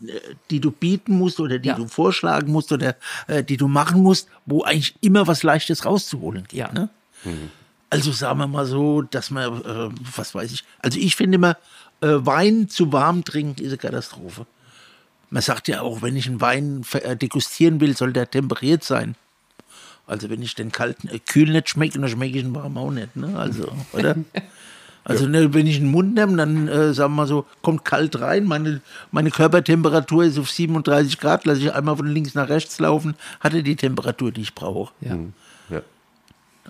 [0.49, 1.76] die du bieten musst oder die Ja.
[1.76, 2.95] du vorschlagen musst oder
[3.28, 6.59] äh, die du machen musst, wo eigentlich immer was Leichtes rauszuholen geht.
[6.59, 6.72] Ja.
[6.72, 6.89] Ne?
[7.89, 11.57] Also sagen wir mal so, dass man, äh, was weiß ich, also ich finde immer,
[12.01, 14.45] äh, Wein zu warm trinken ist eine Katastrophe.
[15.32, 19.15] Man sagt ja auch, wenn ich einen Wein äh, degustieren will, soll der temperiert sein.
[20.07, 22.89] Also wenn ich den kalten, äh, kühl nicht schmecke, dann schmecke ich ihn warm auch
[22.89, 23.38] nicht, ne?
[23.38, 24.15] Also, oder?
[25.04, 28.20] Also ne, wenn ich einen Mund nehme, dann äh, sagen wir mal so, kommt kalt
[28.22, 28.82] rein, meine,
[29.12, 33.54] meine Körpertemperatur ist auf 37 Grad, lasse ich einmal von links nach rechts laufen, hat
[33.54, 34.93] er die Temperatur, die ich brauche.
[35.02, 35.18] ja.
[35.70, 35.82] Ja.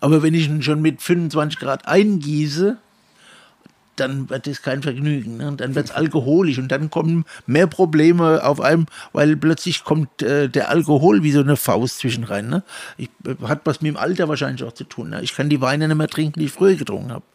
[0.01, 2.77] Aber wenn ich ihn schon mit 25 Grad eingieße,
[3.99, 5.37] dann wird das kein Vergnügen.
[5.37, 5.53] Ne?
[5.57, 10.47] Dann wird es alkoholisch und dann kommen mehr Probleme auf einem, weil plötzlich kommt äh,
[10.47, 12.49] der Alkohol wie so eine Faust zwischen rein.
[12.49, 12.63] Ne?
[12.97, 15.09] Ich, äh, hat was mit dem Alter wahrscheinlich auch zu tun.
[15.09, 15.21] Ne?
[15.21, 17.25] Ich kann die Weine nicht mehr trinken, die ich früher getrunken habe.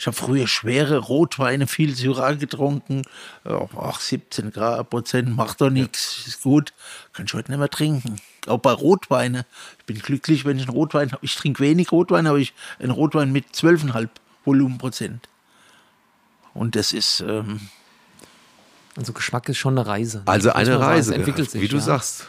[0.00, 3.02] Ich habe früher schwere Rotweine, viel Syrah getrunken.
[3.44, 6.72] Ach, 17 Grad Prozent, macht doch nichts, ist gut.
[7.12, 8.16] Kann ich heute nicht mehr trinken.
[8.46, 9.44] Auch bei Rotweine.
[9.78, 11.22] Ich bin glücklich, wenn ich einen Rotwein habe.
[11.22, 14.08] Ich trinke wenig Rotwein, aber ich einen Rotwein mit 12,5
[14.46, 15.28] Volumenprozent.
[16.54, 17.60] Und das ist, ähm,
[18.96, 20.22] Also Geschmack ist schon eine Reise.
[20.24, 21.60] Also eine sagen, Reise, Es entwickelt sich.
[21.60, 21.82] wie du ja.
[21.82, 22.26] sagst,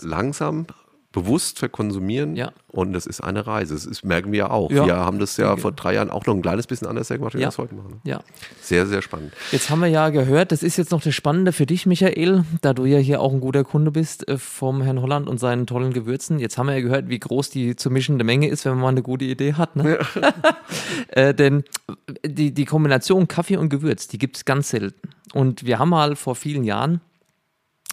[0.00, 0.66] langsam,
[1.12, 2.52] bewusst verkonsumieren Ja.
[2.68, 3.74] und es ist eine Reise.
[3.74, 4.70] Das ist, merken wir ja auch.
[4.70, 4.86] Ja.
[4.86, 7.38] Wir haben das ja vor drei Jahren auch noch ein kleines bisschen anders gemacht, wie
[7.38, 7.48] wir Ja.
[7.48, 8.00] das heute machen.
[8.04, 8.20] Ja.
[8.60, 9.32] Sehr, sehr spannend.
[9.52, 12.72] Jetzt haben wir ja gehört, das ist jetzt noch das Spannende für dich, Michael, da
[12.72, 15.92] du ja hier auch ein guter Kunde bist äh, vom Herrn Holland und seinen tollen
[15.92, 16.38] Gewürzen.
[16.38, 18.88] Jetzt haben wir ja gehört, wie groß die zu mischende Menge ist, wenn man mal
[18.88, 19.76] eine gute Idee hat.
[19.76, 19.98] Ne?
[21.08, 21.64] äh, denn
[22.26, 25.10] die, die Kombination Kaffee und Gewürz, die gibt es ganz selten.
[25.34, 27.00] Und wir haben mal vor vielen Jahren,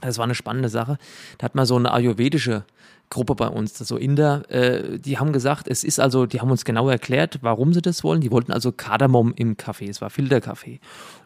[0.02, 0.98] das war eine spannende Sache,
[1.38, 2.64] da hat man so eine ayurvedische
[3.10, 6.64] Gruppe bei uns, so Inder, äh, die haben gesagt, es ist also, die haben uns
[6.64, 8.22] genau erklärt, warum sie das wollen.
[8.22, 10.80] Die wollten also Kardamom im Kaffee, es war Filterkaffee.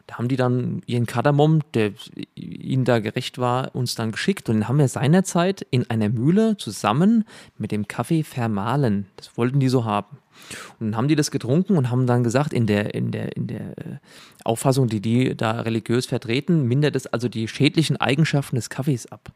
[0.06, 1.92] Da haben die dann ihren Kardamom, der
[2.34, 6.56] ihnen da gerecht war, uns dann geschickt und den haben wir seinerzeit in einer Mühle
[6.56, 7.24] zusammen
[7.58, 9.06] mit dem Kaffee vermahlen.
[9.16, 10.18] Das wollten die so haben.
[10.78, 13.46] Und dann haben die das getrunken und haben dann gesagt, in der, in der, in
[13.46, 13.98] der äh,
[14.44, 19.32] Auffassung, die die da religiös vertreten, mindert es also die schädlichen Eigenschaften des Kaffees ab.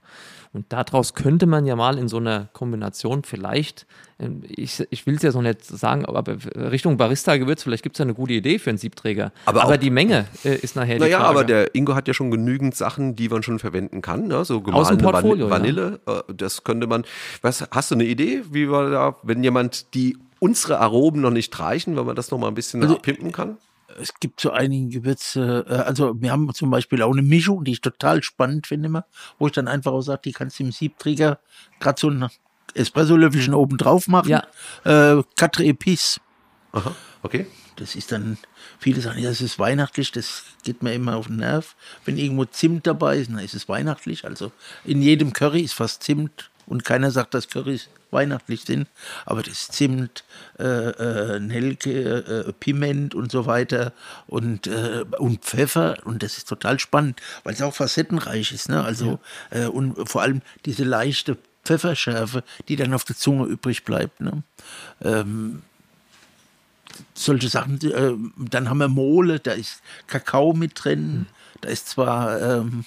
[0.53, 3.87] Und daraus könnte man ja mal in so einer Kombination vielleicht,
[4.19, 6.25] ähm, ich, ich will es ja so nicht sagen, aber
[6.55, 9.33] Richtung Barista-Gewürz, vielleicht gibt es ja eine gute Idee für einen Siebträger.
[9.45, 12.31] Aber, aber die Menge äh, ist nachher die naja, aber der Ingo hat ja schon
[12.31, 14.27] genügend Sachen, die man schon verwenden kann.
[14.27, 14.45] Ne?
[14.45, 16.19] So gemahlene Portfolio, Vanille, ja.
[16.19, 17.05] Äh, das könnte man.
[17.43, 21.59] Was, hast du eine Idee, wie wir da, wenn jemand die unsere Aromen noch nicht
[21.59, 23.59] reichen, wenn man das noch mal ein bisschen also, pimpen kann?
[24.01, 27.73] Es gibt so einige Gewürze, äh, also wir haben zum Beispiel auch eine Mischung, die
[27.73, 29.07] ich total spannend finde immer,
[29.39, 31.39] wo ich dann einfach auch sage, die kannst du im Siebträger
[31.81, 32.29] gerade so ein
[32.75, 34.29] Espresso-Löffelchen oben drauf machen.
[34.29, 34.45] Ja.
[34.85, 36.21] Äh, Quatre Épices.
[36.73, 37.47] Aha, okay.
[37.77, 38.39] Das ist dann,
[38.81, 41.77] viele sagen, ja, das ist weihnachtlich, das geht mir immer auf den Nerv.
[42.05, 44.25] Wenn irgendwo Zimt dabei ist, dann ist es weihnachtlich.
[44.25, 44.51] Also
[44.85, 48.89] in jedem Curry ist fast Zimt und keiner sagt, dass Currys weihnachtlich sind,
[49.27, 50.25] aber das Zimt,
[50.59, 53.93] äh, äh, Nelke, äh, Piment und so weiter
[54.27, 58.69] und, äh, und Pfeffer und das ist total spannend, weil es auch facettenreich ist.
[58.69, 58.83] Ne?
[58.83, 59.19] Also
[59.51, 59.64] ja.
[59.64, 64.21] Äh, und vor allem diese leichte Pfefferschärfe, die dann auf der Zunge übrig bleibt.
[64.21, 64.43] Ne?
[65.03, 65.62] Ähm,
[67.14, 71.27] solche Sachen, äh, dann haben wir Mole, da ist Kakao mit drin, hm.
[71.61, 72.85] da ist zwar ähm,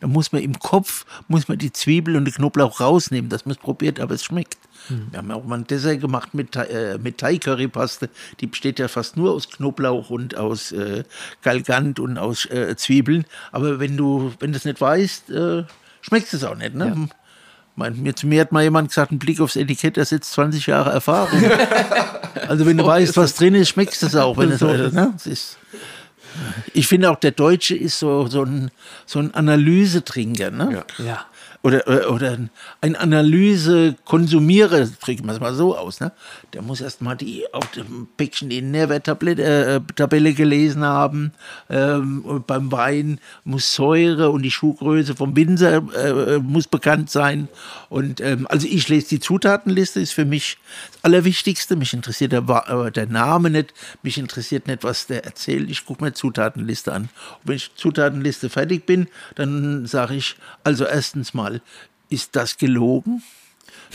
[0.00, 3.52] da muss man im Kopf, muss man die Zwiebel und den Knoblauch rausnehmen, dass man
[3.52, 4.58] es probiert, aber es schmeckt.
[4.88, 5.08] Mhm.
[5.10, 8.08] Wir haben auch mal ein Dessert gemacht mit, äh, mit Thai-Currypaste.
[8.40, 11.04] Die besteht ja fast nur aus Knoblauch und aus äh,
[11.42, 13.24] Galgant und aus äh, Zwiebeln.
[13.52, 15.64] Aber wenn du, wenn du es nicht weißt, äh,
[16.00, 16.74] schmeckt es auch nicht.
[16.74, 16.86] Ne?
[16.86, 17.16] Ja.
[17.76, 20.66] Mein, mir, zu mir hat mal jemand gesagt, ein Blick aufs Etikett, da sitzt 20
[20.66, 21.42] Jahre Erfahrung.
[22.48, 24.36] also wenn du weißt, was drin ist, schmeckst es auch.
[24.36, 25.14] Wenn es, ne?
[25.16, 25.58] es ist,
[26.72, 28.70] ich finde auch, der Deutsche ist so, so ein,
[29.06, 30.50] so ein Analysetrinker.
[30.50, 30.84] Ne?
[30.98, 31.04] Ja.
[31.04, 31.26] ja
[31.62, 32.38] oder, oder, oder
[32.80, 36.12] ein Analyse-Konsumierer, drücken wir es mal so aus, ne?
[36.54, 39.80] der muss erstmal die auf dem Päckchen die Nährwerttabelle
[40.28, 41.32] äh, gelesen haben.
[41.68, 47.48] Ähm, beim Wein muss Säure und die Schuhgröße vom Winzer äh, muss bekannt sein.
[47.88, 50.58] Und ähm, also ich lese die Zutatenliste, ist für mich
[50.92, 51.76] das Allerwichtigste.
[51.76, 55.70] Mich interessiert der, äh, der Name nicht, mich interessiert nicht, was der erzählt.
[55.70, 57.02] Ich gucke mir Zutatenliste an.
[57.02, 57.10] Und
[57.44, 61.60] wenn ich Zutatenliste fertig bin, dann sage ich also erstens mal mal,
[62.08, 63.22] ist das gelogen?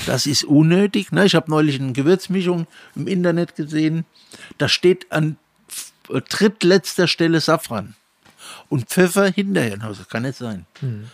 [0.05, 1.11] Das ist unnötig.
[1.11, 1.25] Ne?
[1.25, 4.05] Ich habe neulich eine Gewürzmischung im Internet gesehen.
[4.57, 5.37] Da steht an
[6.07, 7.95] drittletzter Stelle Safran
[8.69, 9.81] und Pfeffer hinterher.
[9.81, 10.65] Also kann nicht sein.
[10.81, 11.09] Mhm.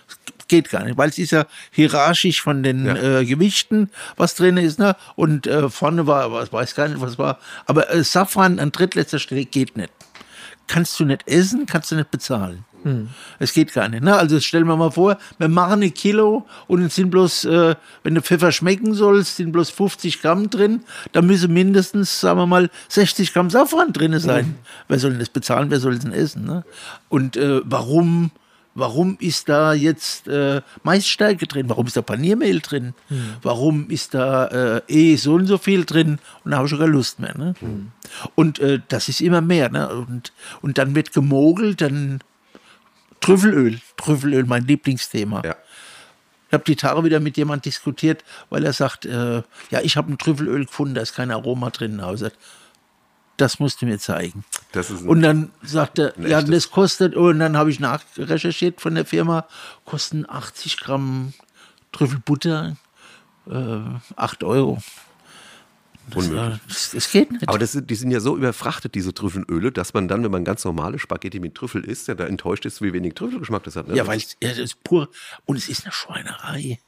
[0.47, 3.19] Geht gar nicht, weil es ist ja hierarchisch von den ja.
[3.19, 4.79] äh, Gewichten, was drin ist.
[4.79, 4.97] Ne?
[5.15, 7.39] Und äh, vorne war, was weiß gar nicht, was war.
[7.67, 9.91] Aber äh, Safran an drittletzter Stelle geht nicht.
[10.67, 12.65] Kannst du nicht essen, kannst du nicht bezahlen.
[12.83, 13.09] Hm.
[13.39, 14.03] Es geht gar nicht.
[14.03, 14.15] Ne?
[14.15, 18.13] Also stellen wir mal vor, wir machen ein Kilo und es sind bloß, äh, wenn
[18.13, 20.81] der Pfeffer schmecken soll, sind bloß 50 Gramm drin.
[21.11, 24.45] Da müssen mindestens, sagen wir mal, 60 Gramm Safran drin sein.
[24.45, 24.55] Hm.
[24.87, 25.69] Wer soll denn das bezahlen?
[25.69, 26.45] Wer soll denn essen?
[26.45, 26.63] Ne?
[27.09, 28.31] Und äh, warum?
[28.73, 31.67] Warum ist da jetzt äh, Maisstärke drin?
[31.67, 32.93] Warum ist da Paniermehl drin?
[33.09, 33.33] Hm.
[33.41, 36.19] Warum ist da äh, eh so und so viel drin?
[36.45, 37.37] Und da habe ich schon keine Lust mehr.
[37.37, 37.53] Ne?
[37.59, 37.91] Hm.
[38.35, 39.69] Und äh, das ist immer mehr.
[39.69, 39.89] Ne?
[39.89, 42.21] Und, und dann wird gemogelt, dann
[43.21, 43.79] Trüffelöl.
[43.97, 45.41] Trüffelöl, mein Lieblingsthema.
[45.45, 45.55] Ja.
[46.47, 50.11] Ich habe die Tage wieder mit jemand diskutiert, weil er sagt, äh, ja, ich habe
[50.11, 52.01] ein Trüffelöl gefunden, da ist kein Aroma drin.
[52.01, 52.27] Also,
[53.37, 54.43] das musst du mir zeigen.
[55.07, 59.45] und dann sagt er, ja, das kostet, und dann habe ich nachrecherchiert von der Firma,
[59.85, 61.33] kosten 80 Gramm
[61.91, 62.75] Trüffelbutter
[63.49, 63.79] äh,
[64.15, 64.81] 8 Euro.
[66.13, 66.59] Unmöglich.
[66.67, 67.47] Das, das, geht nicht.
[67.47, 70.65] Aber das, die sind ja so überfrachtet, diese Trüffelöle, dass man dann, wenn man ganz
[70.65, 73.87] normale Spaghetti mit Trüffel isst, ja da enttäuscht ist, wie wenig Trüffelgeschmack das hat.
[73.87, 73.95] Ne?
[73.95, 75.09] Ja, weil es ja, das ist pur.
[75.45, 76.79] Und es ist eine Schweinerei.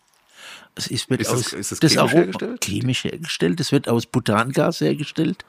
[0.76, 2.66] Es ist, wird ist aus, das, ist das, das chemisch hergestellt?
[2.66, 3.60] Chemisch hergestellt.
[3.60, 5.46] Es wird aus Butangas hergestellt.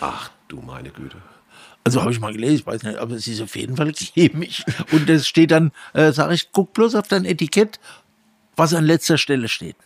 [0.00, 1.16] Ach du meine Güte.
[1.84, 4.64] Also habe ich mal gelesen, ich weiß nicht, aber es ist auf jeden Fall chemisch.
[4.90, 7.78] Und es steht dann, äh, sage ich, guck bloß auf dein Etikett,
[8.56, 9.76] was an letzter Stelle steht.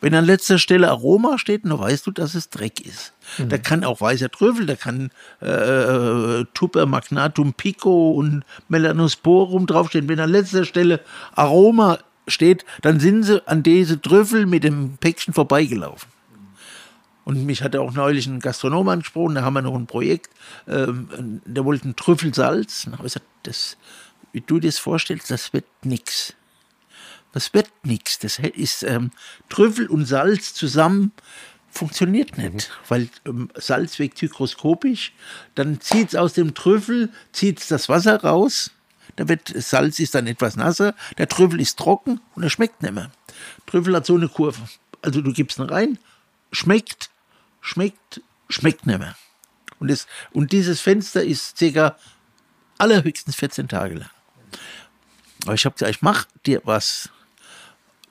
[0.00, 3.12] Wenn an letzter Stelle Aroma steht, dann weißt du, dass es Dreck ist.
[3.38, 3.48] Mhm.
[3.48, 10.08] Da kann auch weißer Trüffel, da kann äh, Tupper Magnatum Pico und Melanosporum draufstehen.
[10.08, 11.00] Wenn an letzter Stelle
[11.34, 16.08] Aroma steht, dann sind sie an diese Trüffel mit dem Päckchen vorbeigelaufen.
[17.24, 20.30] Und mich hat auch neulich ein Gastronom angesprochen, da haben wir noch ein Projekt,
[20.68, 22.86] ähm, der wollte ein Trüffelsalz.
[22.86, 23.76] Und ich gesagt, das,
[24.32, 26.34] wie du dir das vorstellst, das wird nichts.
[27.36, 28.18] Das wird nichts.
[28.18, 29.10] Das ist ähm,
[29.50, 31.12] Trüffel und Salz zusammen
[31.70, 32.60] funktioniert nicht, mhm.
[32.88, 35.12] weil ähm, Salz wirkt hygroskopisch.
[35.54, 38.70] Dann zieht es aus dem Trüffel, zieht das Wasser raus.
[39.16, 42.94] Da wird Salz ist dann etwas nasser, der Trüffel ist trocken und er schmeckt nicht
[42.94, 43.10] mehr.
[43.66, 44.66] Trüffel hat so eine Kurve.
[45.02, 45.98] Also du gibst ihn rein,
[46.52, 47.10] schmeckt,
[47.60, 49.14] schmeckt, schmeckt nicht mehr.
[49.78, 51.98] Und, das, und dieses Fenster ist circa
[52.78, 54.10] allerhöchstens 14 Tage lang.
[55.44, 57.10] Aber ich habe gesagt, ich mache dir was.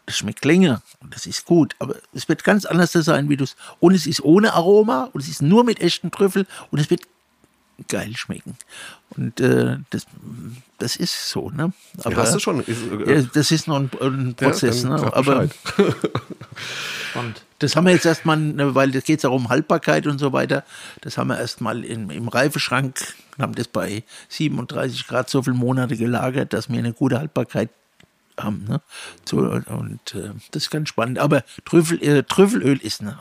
[0.06, 3.43] Das schmeckt länger und das ist gut, aber es wird ganz anders sein, wie du
[3.43, 3.56] es.
[3.80, 7.01] Und es ist ohne Aroma und es ist nur mit echten Trüffel und es wird
[7.88, 8.58] geil schmecken.
[9.10, 10.06] Und äh, das,
[10.78, 11.74] das ist so, ne?
[12.03, 12.62] Aber, hast du schon.
[12.62, 15.14] Ist, äh, das ist noch ein, ein Prozess, ja, ne?
[15.14, 15.49] Aber
[17.12, 17.43] Spannend.
[17.60, 20.66] Das haben wir jetzt erstmal, ne, weil es geht ja um Haltbarkeit und so weiter.
[21.01, 22.99] Das haben wir erstmal im Reifeschrank,
[23.39, 27.70] haben das bei 37 Grad so viele Monate gelagert, dass wir eine gute Haltbarkeit
[28.39, 28.65] haben.
[28.67, 28.81] Ne?
[29.25, 31.19] So, und äh, das ist ganz spannend.
[31.19, 33.17] Aber Trüffel, äh, Trüffelöl ist ne.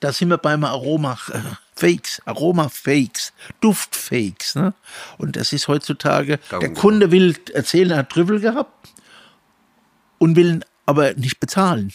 [0.00, 1.38] Da sind wir beim Aroma äh,
[1.74, 4.54] Fakes, Aroma Fakes, Duft Fakes.
[4.54, 4.74] Ne?
[5.18, 8.90] Und das ist heutzutage, Darum der Kunde will erzählen, er hat Trüffel gehabt
[10.18, 11.92] und will aber nicht bezahlen.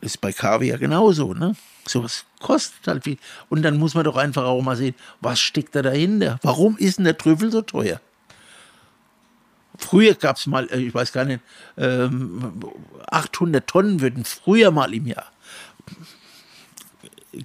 [0.00, 1.56] Das ist bei Kaviar genauso, ne?
[1.86, 3.18] Sowas kostet halt viel.
[3.48, 6.38] Und dann muss man doch einfach auch mal sehen, was steckt da dahinter?
[6.42, 8.00] Warum ist denn der Trüffel so teuer?
[9.78, 11.40] Früher gab es mal, äh, ich weiß gar nicht,
[11.76, 15.32] 800 ähm, Tonnen würden früher mal im Jahr.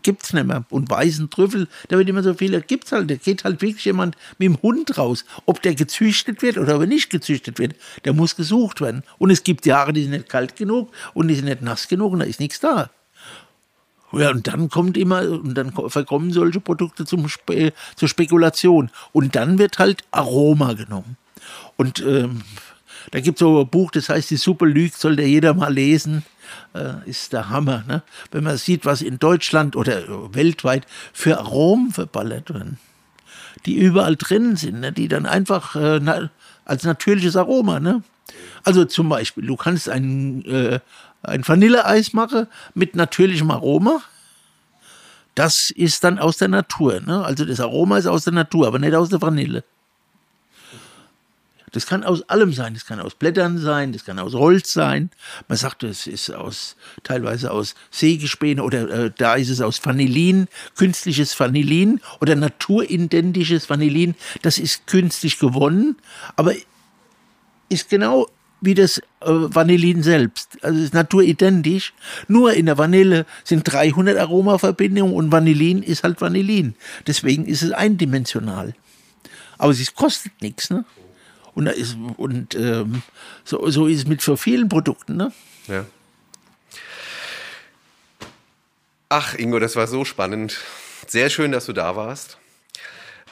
[0.02, 0.66] Gibt es nicht mehr.
[0.70, 3.12] Und weißen Trüffel, da wird immer so viel, gibt es halt.
[3.12, 5.26] Da geht halt wirklich jemand mit dem Hund raus.
[5.46, 9.04] Ob der gezüchtet wird oder ob er nicht gezüchtet wird, der muss gesucht werden.
[9.20, 12.14] Und es gibt Jahre, die sind nicht kalt genug und die sind nicht nass genug
[12.14, 12.90] und da ist nichts da.
[14.12, 18.90] Ja, und dann kommt immer, und dann verkommen solche Produkte zum Spe zur Spekulation.
[19.12, 21.18] Und dann wird halt Aroma genommen.
[21.78, 22.42] Und ähm,
[23.12, 25.74] da gibt es so ein Buch, das heißt Die Suppe lügt, soll der jeder mal
[25.74, 26.24] lesen.
[26.74, 27.84] Äh, ist der Hammer.
[27.88, 28.04] Ne?
[28.32, 32.78] Wenn man sieht, was in Deutschland oder weltweit für Aromen verballert werden,
[33.66, 34.92] die überall drin sind, ne?
[34.92, 36.30] die dann einfach äh, na,
[36.66, 37.80] als natürliches Aroma.
[37.80, 38.04] Ne?
[38.64, 40.80] Also zum Beispiel, du kannst ein, äh,
[41.24, 44.02] ein Vanilleeis machen mit natürlichem Aroma.
[45.36, 47.02] Das ist dann aus der Natur.
[47.02, 47.24] Ne?
[47.24, 49.64] Also das Aroma ist aus der Natur, aber nicht aus der Vanille.
[51.74, 52.76] Das kann aus allem sein.
[52.76, 55.10] Das kann aus Blättern sein, das kann aus Holz sein.
[55.48, 60.48] Man sagt, es ist aus, teilweise aus Sägespäne oder äh, da ist es aus Vanillin,
[60.78, 64.16] künstliches Vanillin oder naturidentisches Vanillin.
[64.44, 65.98] Das ist künstlich gewonnen,
[66.36, 66.54] aber
[67.70, 68.28] ist genau
[68.62, 70.60] wie das äh, Vanillin selbst.
[70.62, 71.94] Also es ist naturidentisch.
[72.28, 76.76] Nur in der Vanille sind 300 Aromaverbindungen und Vanillin ist halt Vanillin.
[77.08, 78.76] Deswegen ist es eindimensional.
[79.58, 80.86] Aber es kostet nichts, ne?
[81.56, 83.04] Und, ist, und ähm,
[83.44, 85.18] so, so ist es mit so vielen Produkten.
[85.18, 85.32] Ne?
[85.68, 85.86] Ja.
[89.10, 90.60] Ach, Ingo, das war so spannend.
[91.08, 92.38] Sehr schön, dass du da warst.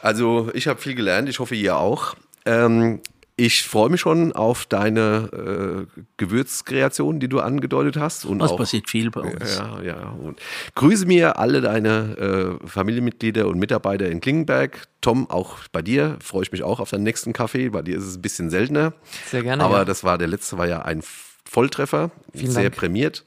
[0.02, 1.30] Also, ich habe viel gelernt.
[1.30, 2.16] Ich hoffe, ihr auch.
[2.46, 3.02] Ähm,
[3.46, 8.24] ich freue mich schon auf deine äh, Gewürzkreation, die du angedeutet hast.
[8.24, 9.58] Und Was auch, passiert viel bei uns.
[9.58, 10.10] Ja, ja.
[10.10, 10.40] Und
[10.76, 14.88] grüße mir alle deine äh, Familienmitglieder und Mitarbeiter in Klingenberg.
[15.02, 17.70] Tom, auch bei dir freue ich mich auch auf deinen nächsten Kaffee.
[17.70, 18.94] Bei dir ist es ein bisschen seltener.
[19.26, 19.64] Sehr gerne.
[19.64, 19.86] Aber ja.
[19.86, 21.02] das war der letzte, war ja ein
[21.46, 22.12] Volltreffer.
[22.36, 22.76] Vielen sehr Dank.
[22.76, 23.26] prämiert.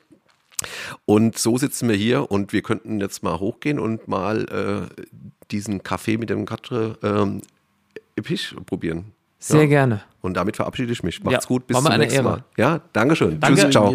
[1.06, 5.02] Und so sitzen wir hier und wir könnten jetzt mal hochgehen und mal äh,
[5.50, 7.42] diesen Kaffee mit dem Quatre ähm,
[8.14, 9.13] Episch probieren.
[9.46, 9.66] Sehr ja.
[9.66, 10.00] gerne.
[10.22, 11.22] Und damit verabschiede ich mich.
[11.22, 12.44] Macht's ja, gut, bis zum nächsten Mal.
[12.56, 13.38] Ja, Dankeschön.
[13.40, 13.60] Danke.
[13.60, 13.94] Tschüss, ciao.